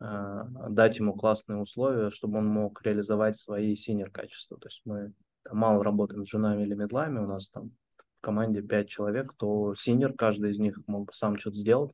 [0.00, 4.56] э, дать ему классные условия, чтобы он мог реализовать свои senior качества.
[4.56, 5.12] То есть мы
[5.42, 7.72] там, мало работаем с женами или медлами, у нас там
[8.20, 11.92] в команде пять человек, то синер, каждый из них мог бы сам что-то сделать.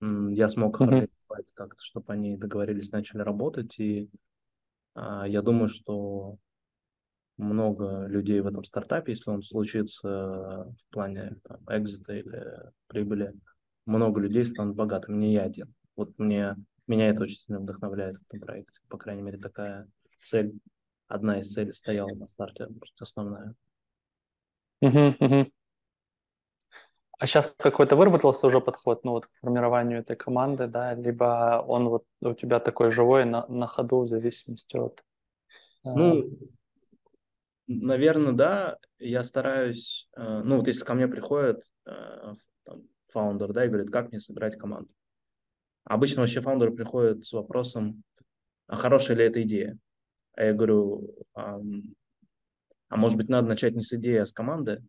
[0.00, 1.08] Я смог mm-hmm
[1.54, 3.78] как-то, чтобы они договорились, начали работать.
[3.78, 4.10] И
[4.94, 6.36] а, я думаю, что
[7.36, 13.32] много людей в этом стартапе, если он случится в плане там, экзита или прибыли,
[13.86, 15.74] много людей станут богатыми, не я один.
[15.96, 18.78] Вот мне, меня это очень сильно вдохновляет в этом проекте.
[18.88, 19.88] По крайней мере, такая
[20.22, 20.52] цель,
[21.08, 23.54] одна из целей стояла на старте, основная.
[24.82, 25.50] Uh-huh, uh-huh.
[27.18, 31.90] А сейчас какой-то выработался уже подход, ну вот к формированию этой команды, да, либо он
[31.90, 35.04] вот у тебя такой живой на, на ходу в зависимости от...
[35.84, 35.90] Э...
[35.94, 36.30] Ну,
[37.66, 38.78] наверное, да.
[38.98, 43.90] Я стараюсь, э, ну вот если ко мне приходит э, там, фаундер, да, и говорит,
[43.90, 44.90] как мне собирать команду.
[45.84, 48.02] Обычно вообще фаундеры приходят с вопросом,
[48.66, 49.78] а хорошая ли эта идея?
[50.36, 51.14] А я говорю,
[52.90, 54.84] а, может быть надо начать не с идеи, а с команды?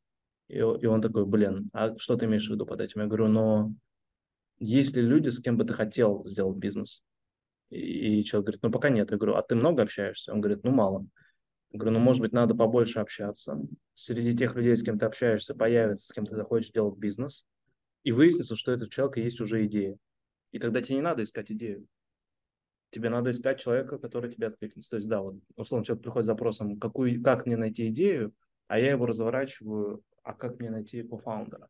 [0.48, 3.02] И, и он такой, блин, а что ты имеешь в виду под этим?
[3.02, 3.72] Я говорю, но
[4.58, 7.04] есть ли люди, с кем бы ты хотел сделать бизнес?
[7.70, 9.12] И, и человек говорит, ну пока нет.
[9.12, 10.34] Я говорю, а ты много общаешься?
[10.34, 11.06] Он говорит, ну мало.
[11.70, 13.62] Я говорю, ну может быть надо побольше общаться.
[13.94, 17.46] Среди тех людей, с кем ты общаешься, появится, с кем ты захочешь делать бизнес.
[18.04, 19.96] И выяснится, что этот человека есть уже идея.
[20.52, 21.86] И тогда тебе не надо искать идею.
[22.92, 24.92] Тебе надо искать человека, который тебя откликнется.
[24.92, 28.34] То есть, да, вот, условно, человек приходит с запросом, какую, как мне найти идею,
[28.68, 31.68] а я его разворачиваю а как мне найти кофаундера?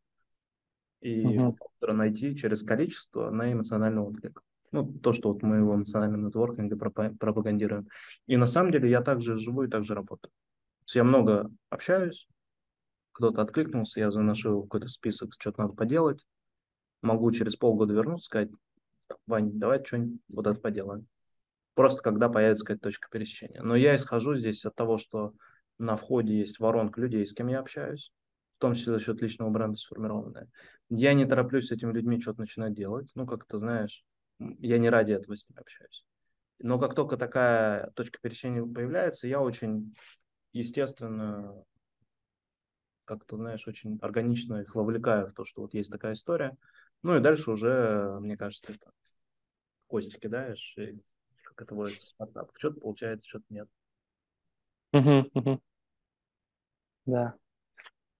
[1.01, 1.51] И uh-huh.
[1.51, 4.41] кофаундера найти через количество на эмоциональный отклик.
[4.71, 7.87] Ну, то, что вот мы его эмоциональном нетворкинге пропагандируем.
[8.27, 10.31] И на самом деле я также живу и также работаю.
[10.31, 12.27] То есть я много общаюсь,
[13.11, 16.25] кто-то откликнулся, я заношу какой-то список, что-то надо поделать.
[17.01, 18.49] Могу через полгода вернуться, сказать,
[19.27, 21.07] Вань, давай что-нибудь вот это поделаем.
[21.73, 23.61] Просто когда появится какая-то точка пересечения.
[23.61, 25.33] Но я исхожу здесь от того, что
[25.77, 28.11] на входе есть воронка людей, с кем я общаюсь
[28.61, 30.47] том числе за счет личного бренда сформированная.
[30.89, 33.09] Я не тороплюсь с этими людьми что-то начинать делать.
[33.15, 34.05] Ну, как ты знаешь,
[34.39, 36.05] я не ради этого с ними общаюсь.
[36.59, 39.95] Но как только такая точка пересечения появляется, я очень
[40.53, 41.63] естественно,
[43.05, 46.55] как ты знаешь, очень органично их вовлекаю в то, что вот есть такая история.
[47.03, 48.91] Ну и дальше уже, мне кажется, это
[49.87, 51.01] кости кидаешь, и
[51.43, 52.51] как это водится в стартап.
[52.57, 53.67] Что-то получается, что-то нет.
[57.05, 57.35] Да.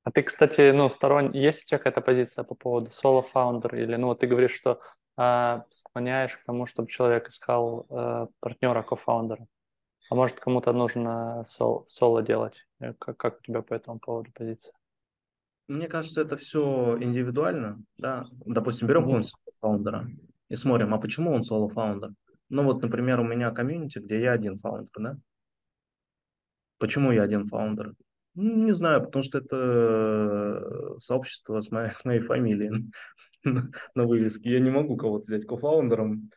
[0.04, 1.32] А ты, кстати, ну, сторон...
[1.32, 3.76] есть у тебя какая-то позиция по поводу соло-фаундер?
[3.76, 4.82] Или, ну, ты говоришь, что
[5.18, 9.46] э, склоняешь к тому, чтобы человек искал э, партнера, кофаундера?
[10.10, 12.68] А может, кому-то нужно сол- соло делать?
[12.80, 14.74] Э, Как, как у тебя по этому поводу позиция?
[15.72, 18.26] Мне кажется, это все индивидуально, да.
[18.46, 20.06] Допустим, берем какого-нибудь фаундера
[20.50, 22.12] и смотрим, а почему он соло-фаундер?
[22.50, 25.18] Ну вот, например, у меня комьюнити, где я один фаундер, да?
[26.78, 27.94] Почему я один фаундер?
[28.36, 32.92] Ну, Не знаю, потому что это сообщество с моей, с моей фамилией
[33.46, 34.52] на, на вывеске.
[34.52, 36.32] Я не могу кого-то взять кофаундером,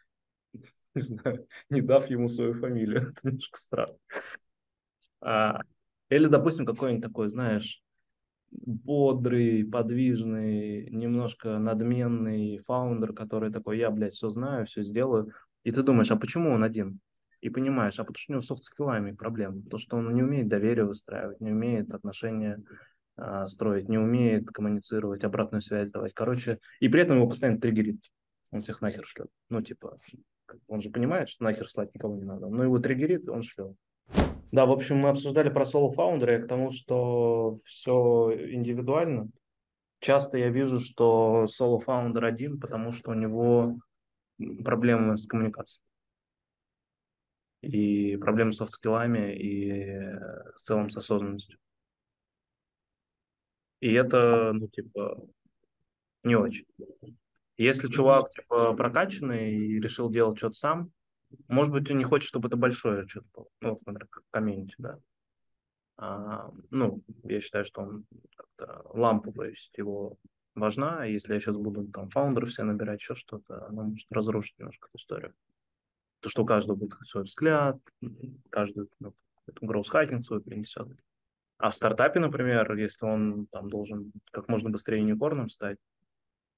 [0.95, 3.09] не знаю, не дав ему свою фамилию.
[3.11, 3.97] Это немножко странно.
[5.21, 5.63] А,
[6.09, 7.84] или, допустим, какой-нибудь такой, знаешь,
[8.51, 15.33] бодрый, подвижный, немножко надменный фаундер, который такой, я, блядь, все знаю, все сделаю.
[15.65, 17.01] И ты думаешь, а почему он один?
[17.41, 19.63] И понимаешь, а потому что у него софт-скиллами проблемы.
[19.63, 22.63] То, что он не умеет доверие выстраивать, не умеет отношения
[23.17, 26.15] а, строить, не умеет коммуницировать, обратную связь давать.
[26.15, 28.01] Короче, и при этом его постоянно триггерит.
[28.51, 29.29] Он всех нахер шлет.
[29.51, 29.99] Ну, типа,
[30.69, 32.49] он же понимает, что нахер слать никого не надо.
[32.49, 33.77] Но его триггерит, он шлет.
[34.55, 39.29] Да, в общем, мы обсуждали про соло-фаундера, к тому, что все индивидуально.
[39.99, 43.77] Часто я вижу, что соло-фаундер один, потому что у него
[44.63, 45.83] проблемы с коммуникацией.
[47.63, 50.15] И проблемы с софт-скиллами, и
[50.55, 51.59] в целом с осознанностью.
[53.81, 55.21] И это, ну, типа,
[56.23, 56.67] не очень.
[57.57, 60.93] Если чувак, типа, прокачанный и решил делать что-то сам,
[61.49, 63.47] может быть, он не хочет, чтобы это большое что-то было.
[63.61, 64.99] Ну, вот, например, комьюнити, да.
[65.97, 70.17] А, ну, я считаю, что он как-то ламповость его
[70.55, 71.05] важна.
[71.05, 74.99] Если я сейчас буду там фаундеров все набирать, еще что-то, она может разрушить немножко эту
[74.99, 75.35] историю.
[76.21, 77.79] То, что у каждого будет свой взгляд,
[78.51, 79.15] каждый ну,
[79.47, 80.89] hacking свой принесет.
[81.59, 85.79] А в стартапе, например, если он там должен как можно быстрее юникорном стать,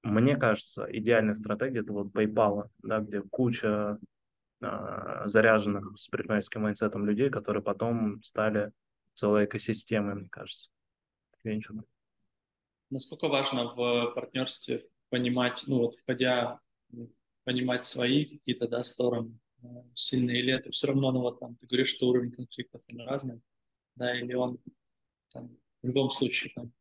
[0.03, 3.97] мне кажется, идеальная стратегия это вот PayPal, да, где куча
[4.59, 8.71] заряженных с предпринимательским майнсетом людей, которые потом стали
[9.13, 10.69] целой экосистемой, мне кажется,
[11.43, 11.85] венчурной.
[12.89, 16.59] Насколько важно в партнерстве понимать, ну вот входя,
[17.43, 19.37] понимать свои какие-то, да, стороны,
[19.93, 23.41] сильные или это все равно, ну вот там, ты говоришь, что уровень конфликтов он разный,
[23.95, 24.59] да, или он
[25.33, 26.71] там, в любом случае там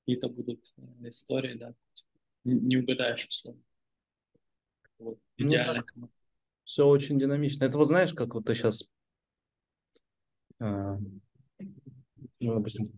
[0.00, 1.74] какие-то будут истории, да,
[2.44, 3.62] не, не угадаешь условно.
[4.98, 5.82] Вот, идеально.
[5.96, 6.10] Ну,
[6.64, 7.64] все очень динамично.
[7.64, 8.84] Это вот знаешь, как вот ты сейчас,
[10.60, 10.96] э,
[12.40, 12.92] ну, допустим,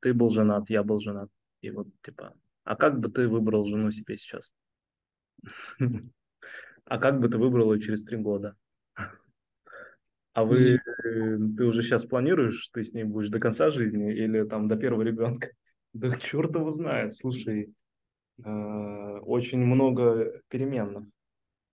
[0.00, 1.28] ты был женат, я был женат,
[1.60, 4.52] и вот типа, а как бы ты выбрал жену себе сейчас?
[6.86, 8.56] А как бы ты выбрал ее через три года?
[10.32, 14.68] А вы, ты уже сейчас планируешь, ты с ней будешь до конца жизни или там
[14.68, 15.50] до первого ребенка?
[15.92, 17.74] Да черт его знает, слушай,
[18.44, 18.48] э,
[19.22, 21.04] очень много переменных.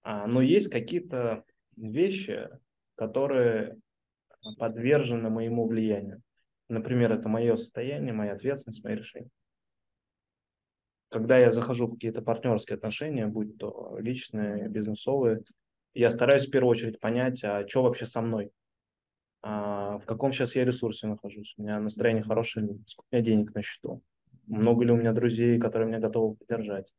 [0.09, 1.43] А, но есть какие-то
[1.75, 2.47] вещи,
[2.95, 3.77] которые
[4.57, 6.21] подвержены моему влиянию.
[6.69, 9.27] Например, это мое состояние, моя ответственность, мои решения.
[11.09, 15.41] Когда я захожу в какие-то партнерские отношения, будь то личные, бизнесовые,
[15.93, 18.51] я стараюсь в первую очередь понять, а что вообще со мной,
[19.41, 23.53] а в каком сейчас я ресурсе нахожусь, у меня настроение хорошее, сколько у меня денег
[23.53, 24.01] на счету,
[24.45, 26.93] много ли у меня друзей, которые меня готовы поддержать,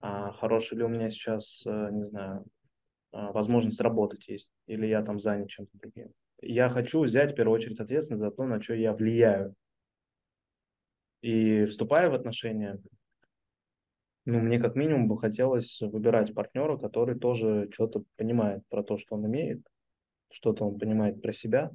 [0.00, 2.44] хороший ли у меня сейчас, не знаю,
[3.12, 6.12] возможность работать есть, или я там занят чем-то другим.
[6.40, 9.54] Я хочу взять в первую очередь ответственность за то, на что я влияю.
[11.20, 12.78] И вступая в отношения,
[14.24, 19.16] ну, мне как минимум бы хотелось выбирать партнера, который тоже что-то понимает про то, что
[19.16, 19.60] он умеет,
[20.30, 21.70] что-то он понимает про себя,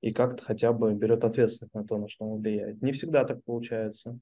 [0.00, 2.80] и как-то хотя бы берет ответственность на то, на что он влияет.
[2.80, 4.18] Не всегда так получается.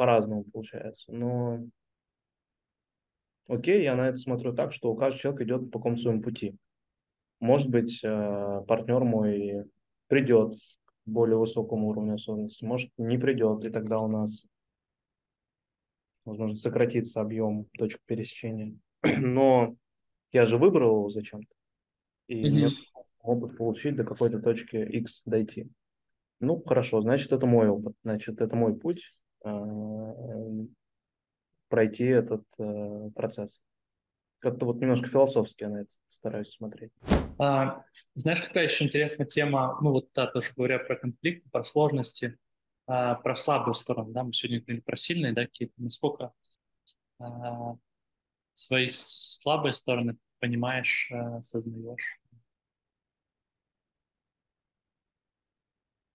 [0.00, 1.12] По-разному получается.
[1.12, 1.58] Но
[3.48, 6.56] окей, я на это смотрю так, что у каждого человека идет по какому-то своему пути.
[7.38, 9.66] Может быть, э, партнер мой
[10.06, 10.54] придет
[10.86, 14.46] к более высокому уровню осознанности, может, не придет, и тогда у нас
[16.24, 18.74] возможно, сократится объем точек пересечения.
[19.02, 19.76] Но
[20.32, 21.54] я же выбрал его зачем-то.
[22.26, 22.50] И mm-hmm.
[22.50, 22.70] мне
[23.20, 25.68] опыт получить до какой-то точки X дойти.
[26.40, 29.14] Ну, хорошо, значит, это мой опыт, значит, это мой путь
[31.68, 33.62] пройти этот э, процесс.
[34.40, 36.92] Как-то вот немножко философски на это стараюсь смотреть.
[37.38, 37.84] А,
[38.14, 42.36] знаешь, какая еще интересная тема, ну вот да, тоже говоря про конфликт, про сложности,
[42.86, 46.32] а, про слабую сторону, да, мы сегодня говорили про сильные, да, какие-то, насколько
[47.18, 47.76] а,
[48.54, 51.40] свои слабые стороны понимаешь, а,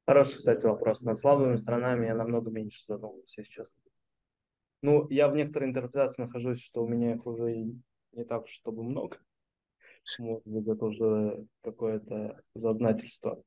[0.08, 1.02] Хороший, кстати, вопрос.
[1.02, 3.82] Над слабыми сторонами я намного меньше задумываюсь, если честно.
[4.82, 7.56] Ну, я в некоторой интерпретации нахожусь, что у меня их уже
[8.12, 9.18] не так, чтобы много.
[10.20, 13.42] Может быть, это уже какое-то зазнательство.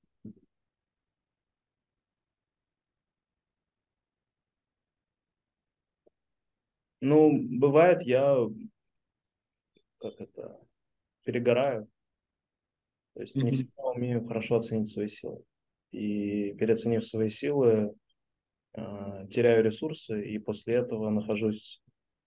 [7.01, 8.37] Ну, бывает, я
[9.99, 10.59] как это
[11.25, 11.89] перегораю.
[13.15, 15.45] То есть не всегда умею хорошо оценить свои силы.
[15.91, 17.95] И переоценив свои силы,
[18.75, 21.83] э, теряю ресурсы, и после этого нахожусь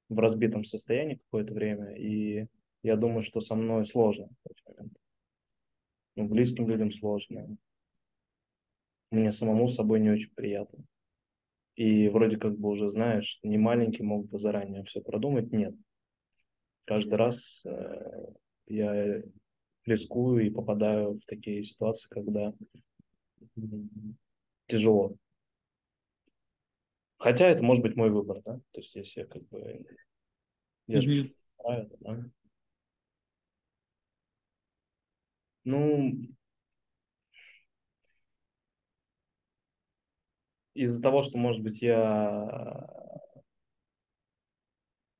[0.10, 2.48] в разбитом состоянии какое-то время, и
[2.84, 4.30] я думаю, что со мной сложно.
[6.16, 7.56] Ну, близким людям сложно.
[9.12, 10.84] Мне самому с собой не очень приятно.
[11.76, 15.52] И вроде как бы уже, знаешь, не маленький мог бы заранее все продумать.
[15.52, 15.74] Нет.
[16.86, 18.34] Каждый раз э,
[18.68, 19.22] я
[19.86, 22.54] рискую и попадаю в такие ситуации, когда
[24.68, 25.16] тяжело.
[27.18, 28.56] Хотя это может быть мой выбор, да?
[28.72, 29.86] То есть если я как бы...
[30.88, 31.02] Я mm-hmm.
[31.02, 32.26] же нравится, да?
[35.64, 36.12] Ну,
[40.74, 42.88] из-за того, что, может быть, я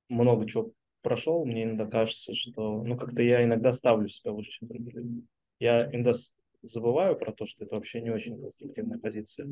[0.10, 4.68] много чего прошел, мне иногда кажется, что, ну, как-то я иногда ставлю себя выше, чем
[4.68, 5.28] другие люди.
[5.60, 6.14] Я иногда
[6.62, 9.48] забываю про то, что это вообще не очень конструктивная позиция.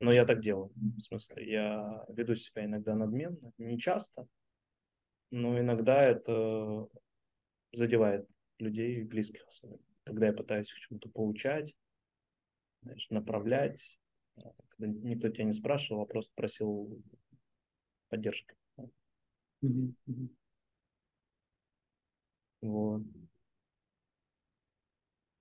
[0.00, 0.70] Но я так делаю.
[0.74, 4.26] В смысле, я веду себя иногда надменно, не часто,
[5.30, 6.86] но иногда это
[7.72, 8.28] задевает
[8.58, 9.80] людей, близких особенно.
[10.04, 11.74] Когда я пытаюсь их чему-то поучать,
[12.82, 13.98] знаешь, направлять,
[14.68, 17.02] когда никто тебя не спрашивал, а просто просил
[18.08, 18.54] поддержки.
[19.62, 20.28] Mm-hmm.
[22.62, 23.02] Вот.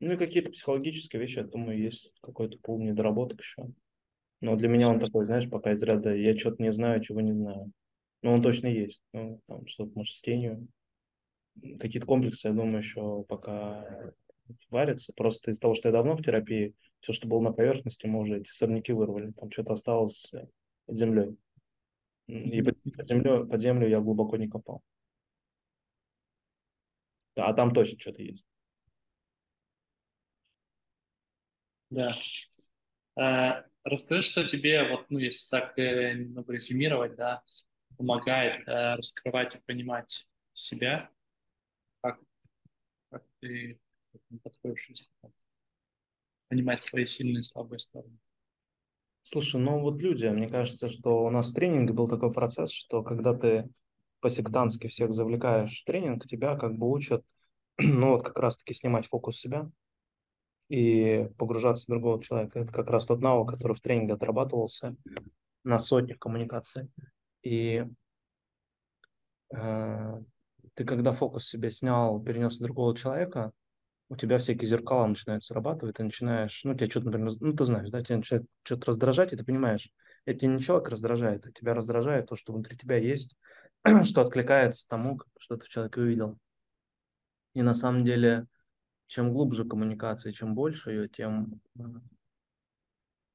[0.06, 3.66] Ну и какие-то психологические вещи, я думаю, есть какой-то пул недоработок еще.
[4.40, 7.34] Но для меня он такой, знаешь, пока из ряда я что-то не знаю, чего не
[7.34, 7.72] знаю.
[8.22, 9.02] Но он точно есть.
[9.14, 10.68] Ну, там что-то, может, с тенью.
[11.80, 14.14] Какие-то комплексы, я думаю, еще пока
[14.70, 15.12] варятся.
[15.14, 18.42] Просто из-за того, что я давно в терапии, все, что было на поверхности, мы уже
[18.42, 19.32] эти сорняки вырвали.
[19.32, 20.32] Там что-то осталось
[20.86, 21.36] под землей.
[22.28, 22.78] И под,
[23.08, 24.84] землю, под землю я глубоко не копал.
[27.36, 28.46] А там точно что-то есть.
[31.96, 32.14] Да.
[33.16, 37.42] А, расскажи, что тебе, вот, ну, если так э, немного резюмировать, да,
[37.98, 41.10] помогает э, раскрывать и понимать себя,
[42.02, 42.20] как,
[43.10, 43.80] как ты
[44.44, 44.90] подходишь,
[46.50, 48.18] понимать свои сильные и слабые стороны.
[49.24, 53.04] Слушай, ну вот люди, мне кажется, что у нас в тренинге был такой процесс, что
[53.04, 53.70] когда ты
[54.20, 57.24] по-сектантски всех завлекаешь в тренинг, тебя как бы учат,
[57.78, 59.72] ну вот как раз-таки снимать фокус себя
[60.70, 62.60] и погружаться в другого человека.
[62.60, 64.96] Это как раз тот навык, который в тренинге отрабатывался
[65.64, 66.90] на сотнях коммуникаций.
[67.44, 67.86] И
[69.56, 70.22] э,
[70.74, 73.52] ты когда фокус себе снял, перенес на другого человека,
[74.10, 77.90] у тебя всякие зеркала начинают срабатывать, ты начинаешь, ну, тебя что-то, например, ну, ты знаешь,
[77.90, 79.90] да, тебя начинает что-то раздражать, и ты понимаешь,
[80.26, 83.36] это не человек раздражает, а тебя раздражает то, что внутри тебя есть,
[84.04, 86.38] что откликается тому, что ты в человеке увидел.
[87.54, 88.48] И на самом деле,
[89.08, 91.62] чем глубже коммуникация, чем больше ее, тем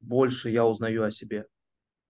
[0.00, 1.46] больше я узнаю о себе,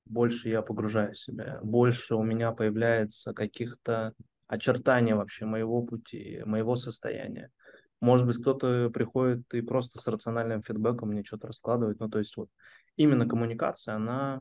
[0.04, 4.14] больше я погружаю в себя, больше у меня появляется каких-то
[4.46, 7.50] очертаний вообще моего пути, моего состояния.
[8.00, 12.00] Может быть, кто-то приходит и просто с рациональным фидбэком мне что-то раскладывает.
[12.00, 12.48] Ну, то есть вот
[12.96, 14.40] именно коммуникация, она,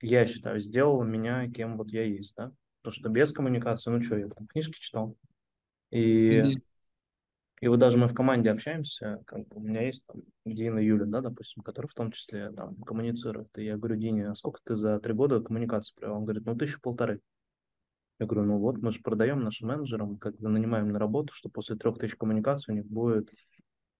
[0.00, 2.50] я считаю, сделала меня кем вот я есть, да.
[2.82, 5.14] Потому что без коммуникации, ну что, я там книжки читал.
[5.90, 6.62] И, mm-hmm.
[7.60, 11.06] И вот даже мы в команде общаемся, как бы у меня есть там Дина Юля,
[11.06, 13.56] да, допустим, которые в том числе там коммуницируют.
[13.58, 16.16] И я говорю, Дине, а сколько ты за три года коммуникации провел?
[16.16, 17.20] Он говорит, ну, тысячу полторы.
[18.20, 21.76] Я говорю, ну вот мы же продаем нашим менеджерам, когда нанимаем на работу, что после
[21.76, 23.30] трех тысяч коммуникаций у них будет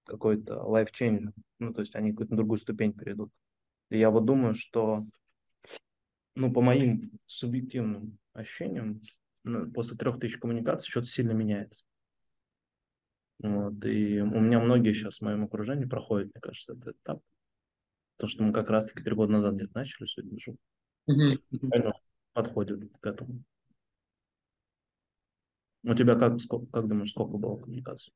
[0.04, 3.30] какой-то life change, ну то есть они какую-то другую ступень перейдут.
[3.90, 5.06] И я вот думаю, что,
[6.34, 9.00] ну по моим субъективным ощущениям,
[9.44, 11.84] ну, после трех тысяч коммуникаций что-то сильно меняется.
[13.40, 17.22] Вот, и у меня многие сейчас в моем окружении проходят, мне кажется, этот этап.
[18.16, 20.56] То, что мы как раз-таки три года назад где-то начали, сегодня уже
[21.08, 21.92] mm-hmm.
[22.32, 23.44] подходит к этому.
[25.84, 28.12] У тебя как, сколько, как думаешь, сколько было коммуникаций?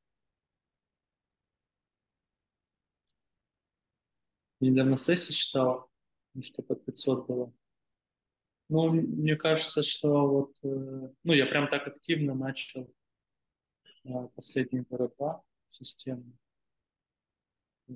[4.59, 5.89] Недавно сессии читал,
[6.33, 7.53] ну, что под 500 было.
[8.69, 12.93] Ну, мне кажется, что вот, э, ну, я прям так активно начал
[14.35, 16.37] последние года два систему.
[17.87, 17.93] Э,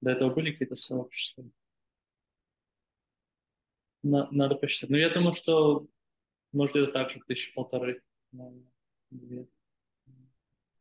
[0.00, 1.44] до этого были какие-то сообщества.
[4.02, 4.90] Надо посчитать.
[4.90, 5.86] Но я думаю, что
[6.52, 8.02] может это так же тысячи полторы.
[9.10, 9.48] Две.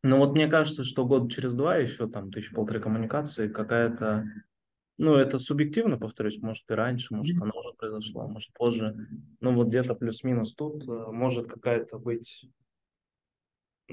[0.03, 4.25] Ну вот мне кажется, что год через два еще там тысяч полторы коммуникации какая-то,
[4.97, 9.07] ну это субъективно, повторюсь, может и раньше, может оно уже произошло, может позже,
[9.39, 12.49] ну вот где-то плюс-минус тут э, может какая-то быть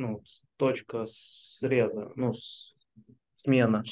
[0.01, 0.23] ну,
[0.57, 2.75] точка среза, ну, с,
[3.37, 3.85] смена.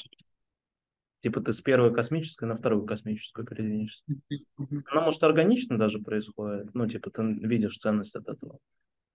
[1.21, 4.03] Типа ты с первой космической на вторую космическую передвинешься.
[4.57, 6.73] Она, может, органично даже происходит.
[6.73, 8.57] Ну, типа, ты видишь ценность от этого.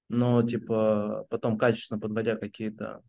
[0.09, 3.03] Но, типа, потом качественно подводя какие-то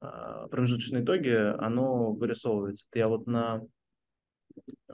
[0.00, 2.86] а, промежуточные итоги, оно вырисовывается.
[2.94, 3.62] Я вот на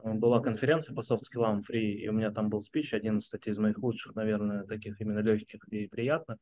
[0.03, 3.79] была конференция по skills free, и у меня там был спич, один, кстати, из моих
[3.79, 6.39] лучших, наверное, таких именно легких и приятных.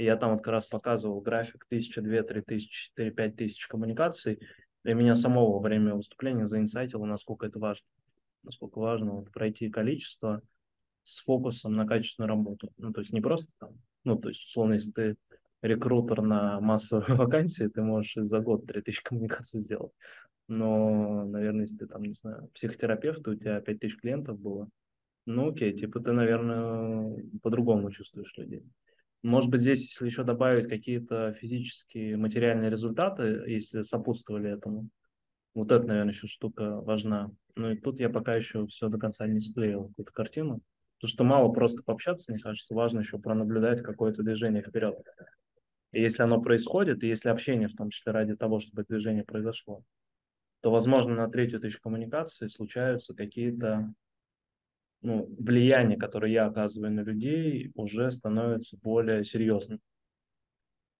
[0.00, 3.66] И я там вот как раз показывал график 1000, 2, 3 тысячи, 4, 5 тысяч
[3.66, 4.40] коммуникаций.
[4.82, 7.84] И меня самого во время выступления заинсайтило, насколько это важно.
[8.42, 10.40] Насколько важно вот пройти количество
[11.02, 12.72] с фокусом на качественную работу.
[12.78, 13.74] Ну, то есть не просто там,
[14.04, 15.16] ну, то есть, условно, если ты
[15.60, 19.92] рекрутер на массовой вакансии, ты можешь за год 3000 коммуникаций сделать.
[20.48, 24.66] Но, наверное, если ты там, не знаю, психотерапевт, у тебя 5000 клиентов было,
[25.26, 28.64] ну окей, типа ты, наверное, по-другому чувствуешь людей.
[29.22, 34.88] Может быть, здесь, если еще добавить какие-то физические, материальные результаты, если сопутствовали этому,
[35.54, 37.30] вот это, наверное, еще штука важна.
[37.54, 40.60] Ну и тут я пока еще все до конца не склеил, какую-то картину.
[40.98, 44.96] Потому что мало просто пообщаться, мне кажется, важно еще пронаблюдать какое-то движение вперед.
[45.92, 49.82] И если оно происходит, и если общение, в том числе ради того, чтобы движение произошло,
[50.60, 53.92] то, возможно, на третью тысячу коммуникаций случаются какие-то
[55.02, 59.80] ну, влияние, которое я оказываю на людей, уже становится более серьезным.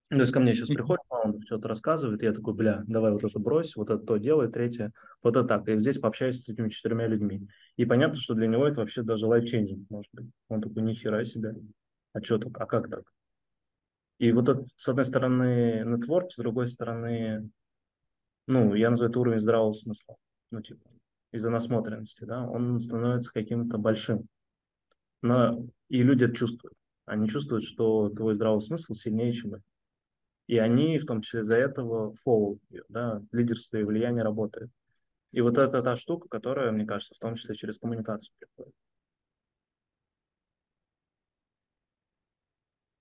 [0.09, 3.23] То есть ко мне сейчас приходит фаундер, что-то рассказывает, и я такой, бля, давай вот
[3.23, 4.93] это брось, вот это то делай, третье,
[5.23, 5.69] вот это так.
[5.69, 7.47] И здесь пообщаюсь с этими четырьмя людьми.
[7.77, 10.27] И понятно, что для него это вообще даже life-changing, может быть.
[10.49, 11.55] Он такой, нихера себе,
[12.13, 13.03] а что так, а как так?
[14.19, 17.49] И вот это, с одной стороны, нетворк, с другой стороны,
[18.49, 20.17] ну, я называю это уровень здравого смысла.
[20.51, 20.91] Ну, типа,
[21.33, 24.27] из-за насмотренности, да, он становится каким-то большим.
[25.23, 26.77] Но и люди это чувствуют.
[27.05, 29.63] Они чувствуют, что твой здравый смысл сильнее, чем их.
[30.47, 32.59] И они, в том числе из-за этого, follow,
[32.89, 34.71] да, лидерство и влияние работает.
[35.33, 38.75] И вот это та штука, которая, мне кажется, в том числе через коммуникацию приходит.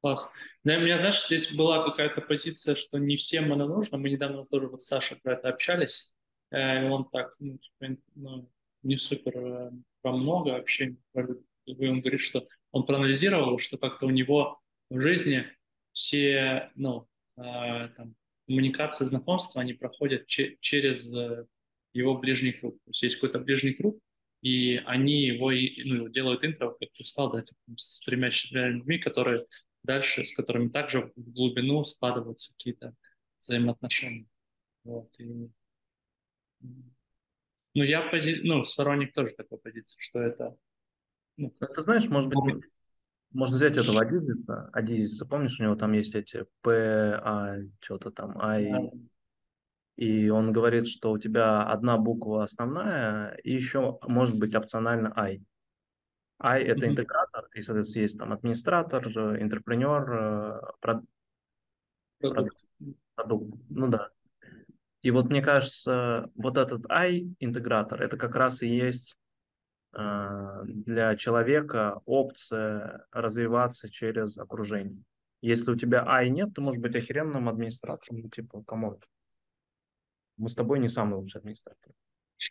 [0.02, 0.30] Класс.
[0.64, 3.98] Да, у меня, знаешь, здесь была какая-то позиция, что не всем оно нужно.
[3.98, 6.14] Мы недавно тоже вот с Сашей про это общались.
[6.52, 8.50] Э, он так, ну, типа, ну,
[8.84, 9.72] не супер э,
[10.02, 10.96] про много вообще.
[11.14, 15.46] Он говорит, что он проанализировал, что как-то у него в жизни
[15.92, 18.16] все, ну, э, там,
[18.48, 21.14] коммуникации, знакомства, они проходят че- через
[21.94, 22.76] его ближний круг.
[22.86, 24.00] То есть есть какой-то ближний круг,
[24.42, 29.46] и они его ну, делают интро, как ты сказал, да, типа, с тремя-четырьмя людьми, которые
[29.84, 32.96] дальше, с которыми также в глубину складываются какие-то
[33.40, 34.28] взаимоотношения.
[34.84, 35.50] Вот, и
[36.62, 38.42] ну, я пози...
[38.44, 40.56] ну, сторонник тоже такой позиции, что это...
[41.38, 42.64] Ну, ну ты знаешь, может быть,
[43.32, 44.70] можно взять этого Адизиса.
[44.74, 48.72] Адизиса, помнишь, у него там есть эти П, А, что-то там, А, и...
[49.98, 55.42] и он говорит, что у тебя одна буква основная, и еще может быть опционально I.
[56.40, 56.90] I– это mm-hmm.
[56.90, 61.04] интегратор, и, соответственно, есть там администратор, интерпренер, э, прод...
[62.20, 62.66] продукт.
[63.16, 63.62] продукт.
[63.70, 64.10] Ну да.
[65.02, 69.16] И вот мне кажется, вот этот I-интегратор, это как раз и есть
[69.94, 75.04] э, для человека опция развиваться через окружение.
[75.42, 79.00] Если у тебя I нет, ты можешь быть охеренным администратором, ну, типа, кому
[80.38, 81.94] Мы с тобой не самый лучший администратор.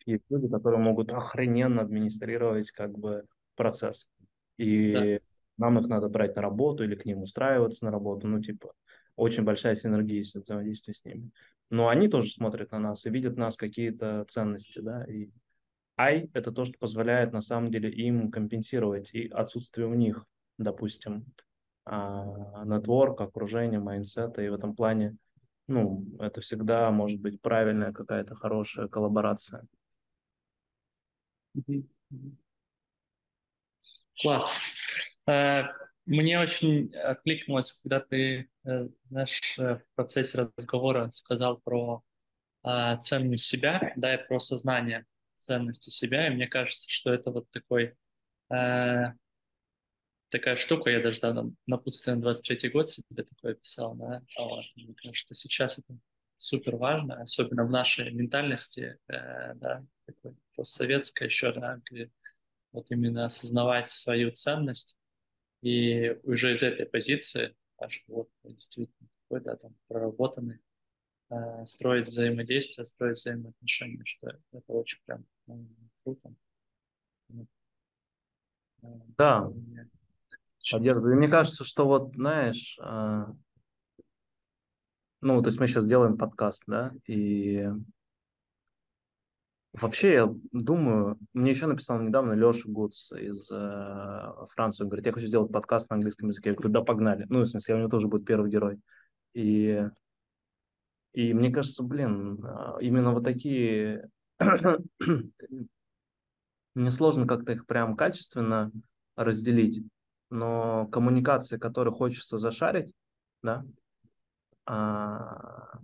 [0.06, 3.24] Есть люди, которые могут охрененно администрировать как бы
[3.56, 4.08] процесс.
[4.56, 5.64] И да.
[5.64, 8.26] нам их надо брать на работу или к ним устраиваться на работу.
[8.26, 8.72] Ну, типа,
[9.18, 11.30] очень большая синергия есть взаимодействия с ними
[11.70, 16.32] но они тоже смотрят на нас и видят в нас какие-то ценности, да, и, и
[16.32, 20.24] это то, что позволяет на самом деле им компенсировать и отсутствие у них,
[20.56, 21.26] допустим,
[21.86, 25.16] network, окружение, майндсета, и в этом плане,
[25.66, 29.66] ну, это всегда может быть правильная какая-то хорошая коллаборация.
[34.20, 34.52] Класс.
[36.08, 42.02] Э, мне очень откликнулось, когда ты, э, знаешь, э, в процессе разговора сказал про
[42.64, 45.06] э, ценность себя, да, и про сознание
[45.36, 47.94] ценности себя, и мне кажется, что это вот такой
[48.50, 49.04] э,
[50.30, 54.64] такая штука, я даже да, на напутствие на 23 год себе такое писал, да, вот.
[54.76, 55.96] мне кажется, сейчас это
[56.36, 62.10] супер важно, особенно в нашей ментальности, э, да, такой постсоветской еще, да, где
[62.72, 64.97] вот именно осознавать свою ценность,
[65.62, 70.60] и уже из этой позиции, аж вот действительно такой, да, там, проработанный,
[71.30, 75.68] э, строить взаимодействие, строить взаимоотношения, что это очень прям ну,
[76.04, 76.34] круто.
[79.16, 79.50] Да,
[80.70, 81.16] поддерживаю.
[81.16, 83.26] Мне кажется, что вот, знаешь, э,
[85.20, 87.66] ну, то есть мы сейчас делаем подкаст, да, и
[89.72, 95.12] вообще я думаю, мне еще написал недавно Леша Гудс из э, Франции, он говорит, я
[95.12, 96.50] хочу сделать подкаст на английском языке.
[96.50, 97.26] Я говорю, да, погнали.
[97.28, 98.80] Ну, в смысле, у него тоже будет первый герой.
[99.34, 99.84] И,
[101.12, 104.08] и мне кажется, блин, э, именно вот такие
[106.74, 108.70] мне сложно как-то их прям качественно
[109.16, 109.82] разделить,
[110.30, 112.94] но коммуникации, которые хочется зашарить,
[113.42, 113.64] да,
[114.64, 115.80] а,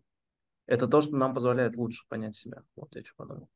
[0.67, 2.63] это то, что нам позволяет лучше понять себя.
[2.77, 3.49] Вот я что подумал.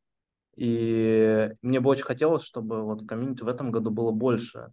[0.58, 4.72] И мне бы очень хотелось, чтобы вот в комьюнити в этом году было больше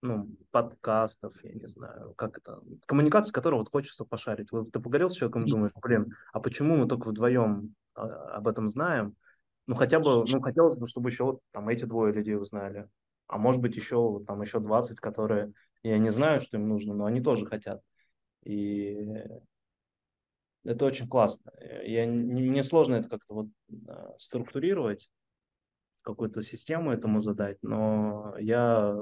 [0.00, 4.50] ну, подкастов, я не знаю, как это, коммуникации, которые вот хочется пошарить.
[4.52, 8.68] Вот ты поговорил с человеком, думаешь, блин, а почему мы только вдвоем а, об этом
[8.68, 9.14] знаем?
[9.66, 12.88] Ну, хотя бы, ну, хотелось бы, чтобы еще там эти двое людей узнали.
[13.26, 15.52] А может быть, еще там еще 20, которые
[15.82, 17.82] я не знаю, что им нужно, но они тоже хотят.
[18.42, 19.22] И
[20.66, 21.52] это очень классно.
[21.84, 23.46] Я, мне сложно это как-то вот
[23.88, 25.08] а, структурировать,
[26.02, 28.96] какую-то систему этому задать, но я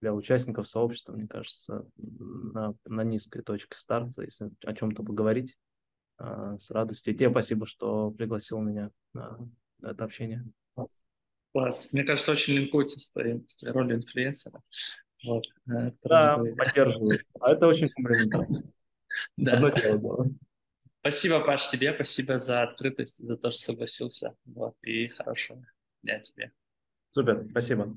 [0.00, 5.56] для участников сообщества, мне кажется, на, на низкой точке старта, если о чем-то поговорить,
[6.18, 7.14] а, с радостью.
[7.14, 9.38] И тебе спасибо, что пригласил меня на
[9.82, 10.44] это общение.
[11.52, 11.88] Класс.
[11.92, 14.60] Мне кажется, очень линкуется с твоей, с твоей ролью инфлюенсера.
[15.24, 15.44] Вот.
[15.68, 17.18] Э, да, поддерживаю.
[17.40, 18.62] А это очень комплиментарно.
[19.36, 19.72] Да.
[21.00, 21.92] Спасибо, Паш, тебе.
[21.94, 24.36] Спасибо за открытость, за то, что согласился.
[24.44, 24.76] Вот.
[24.82, 25.66] И хорошего
[26.02, 26.52] дня тебе.
[27.10, 27.96] Супер, спасибо.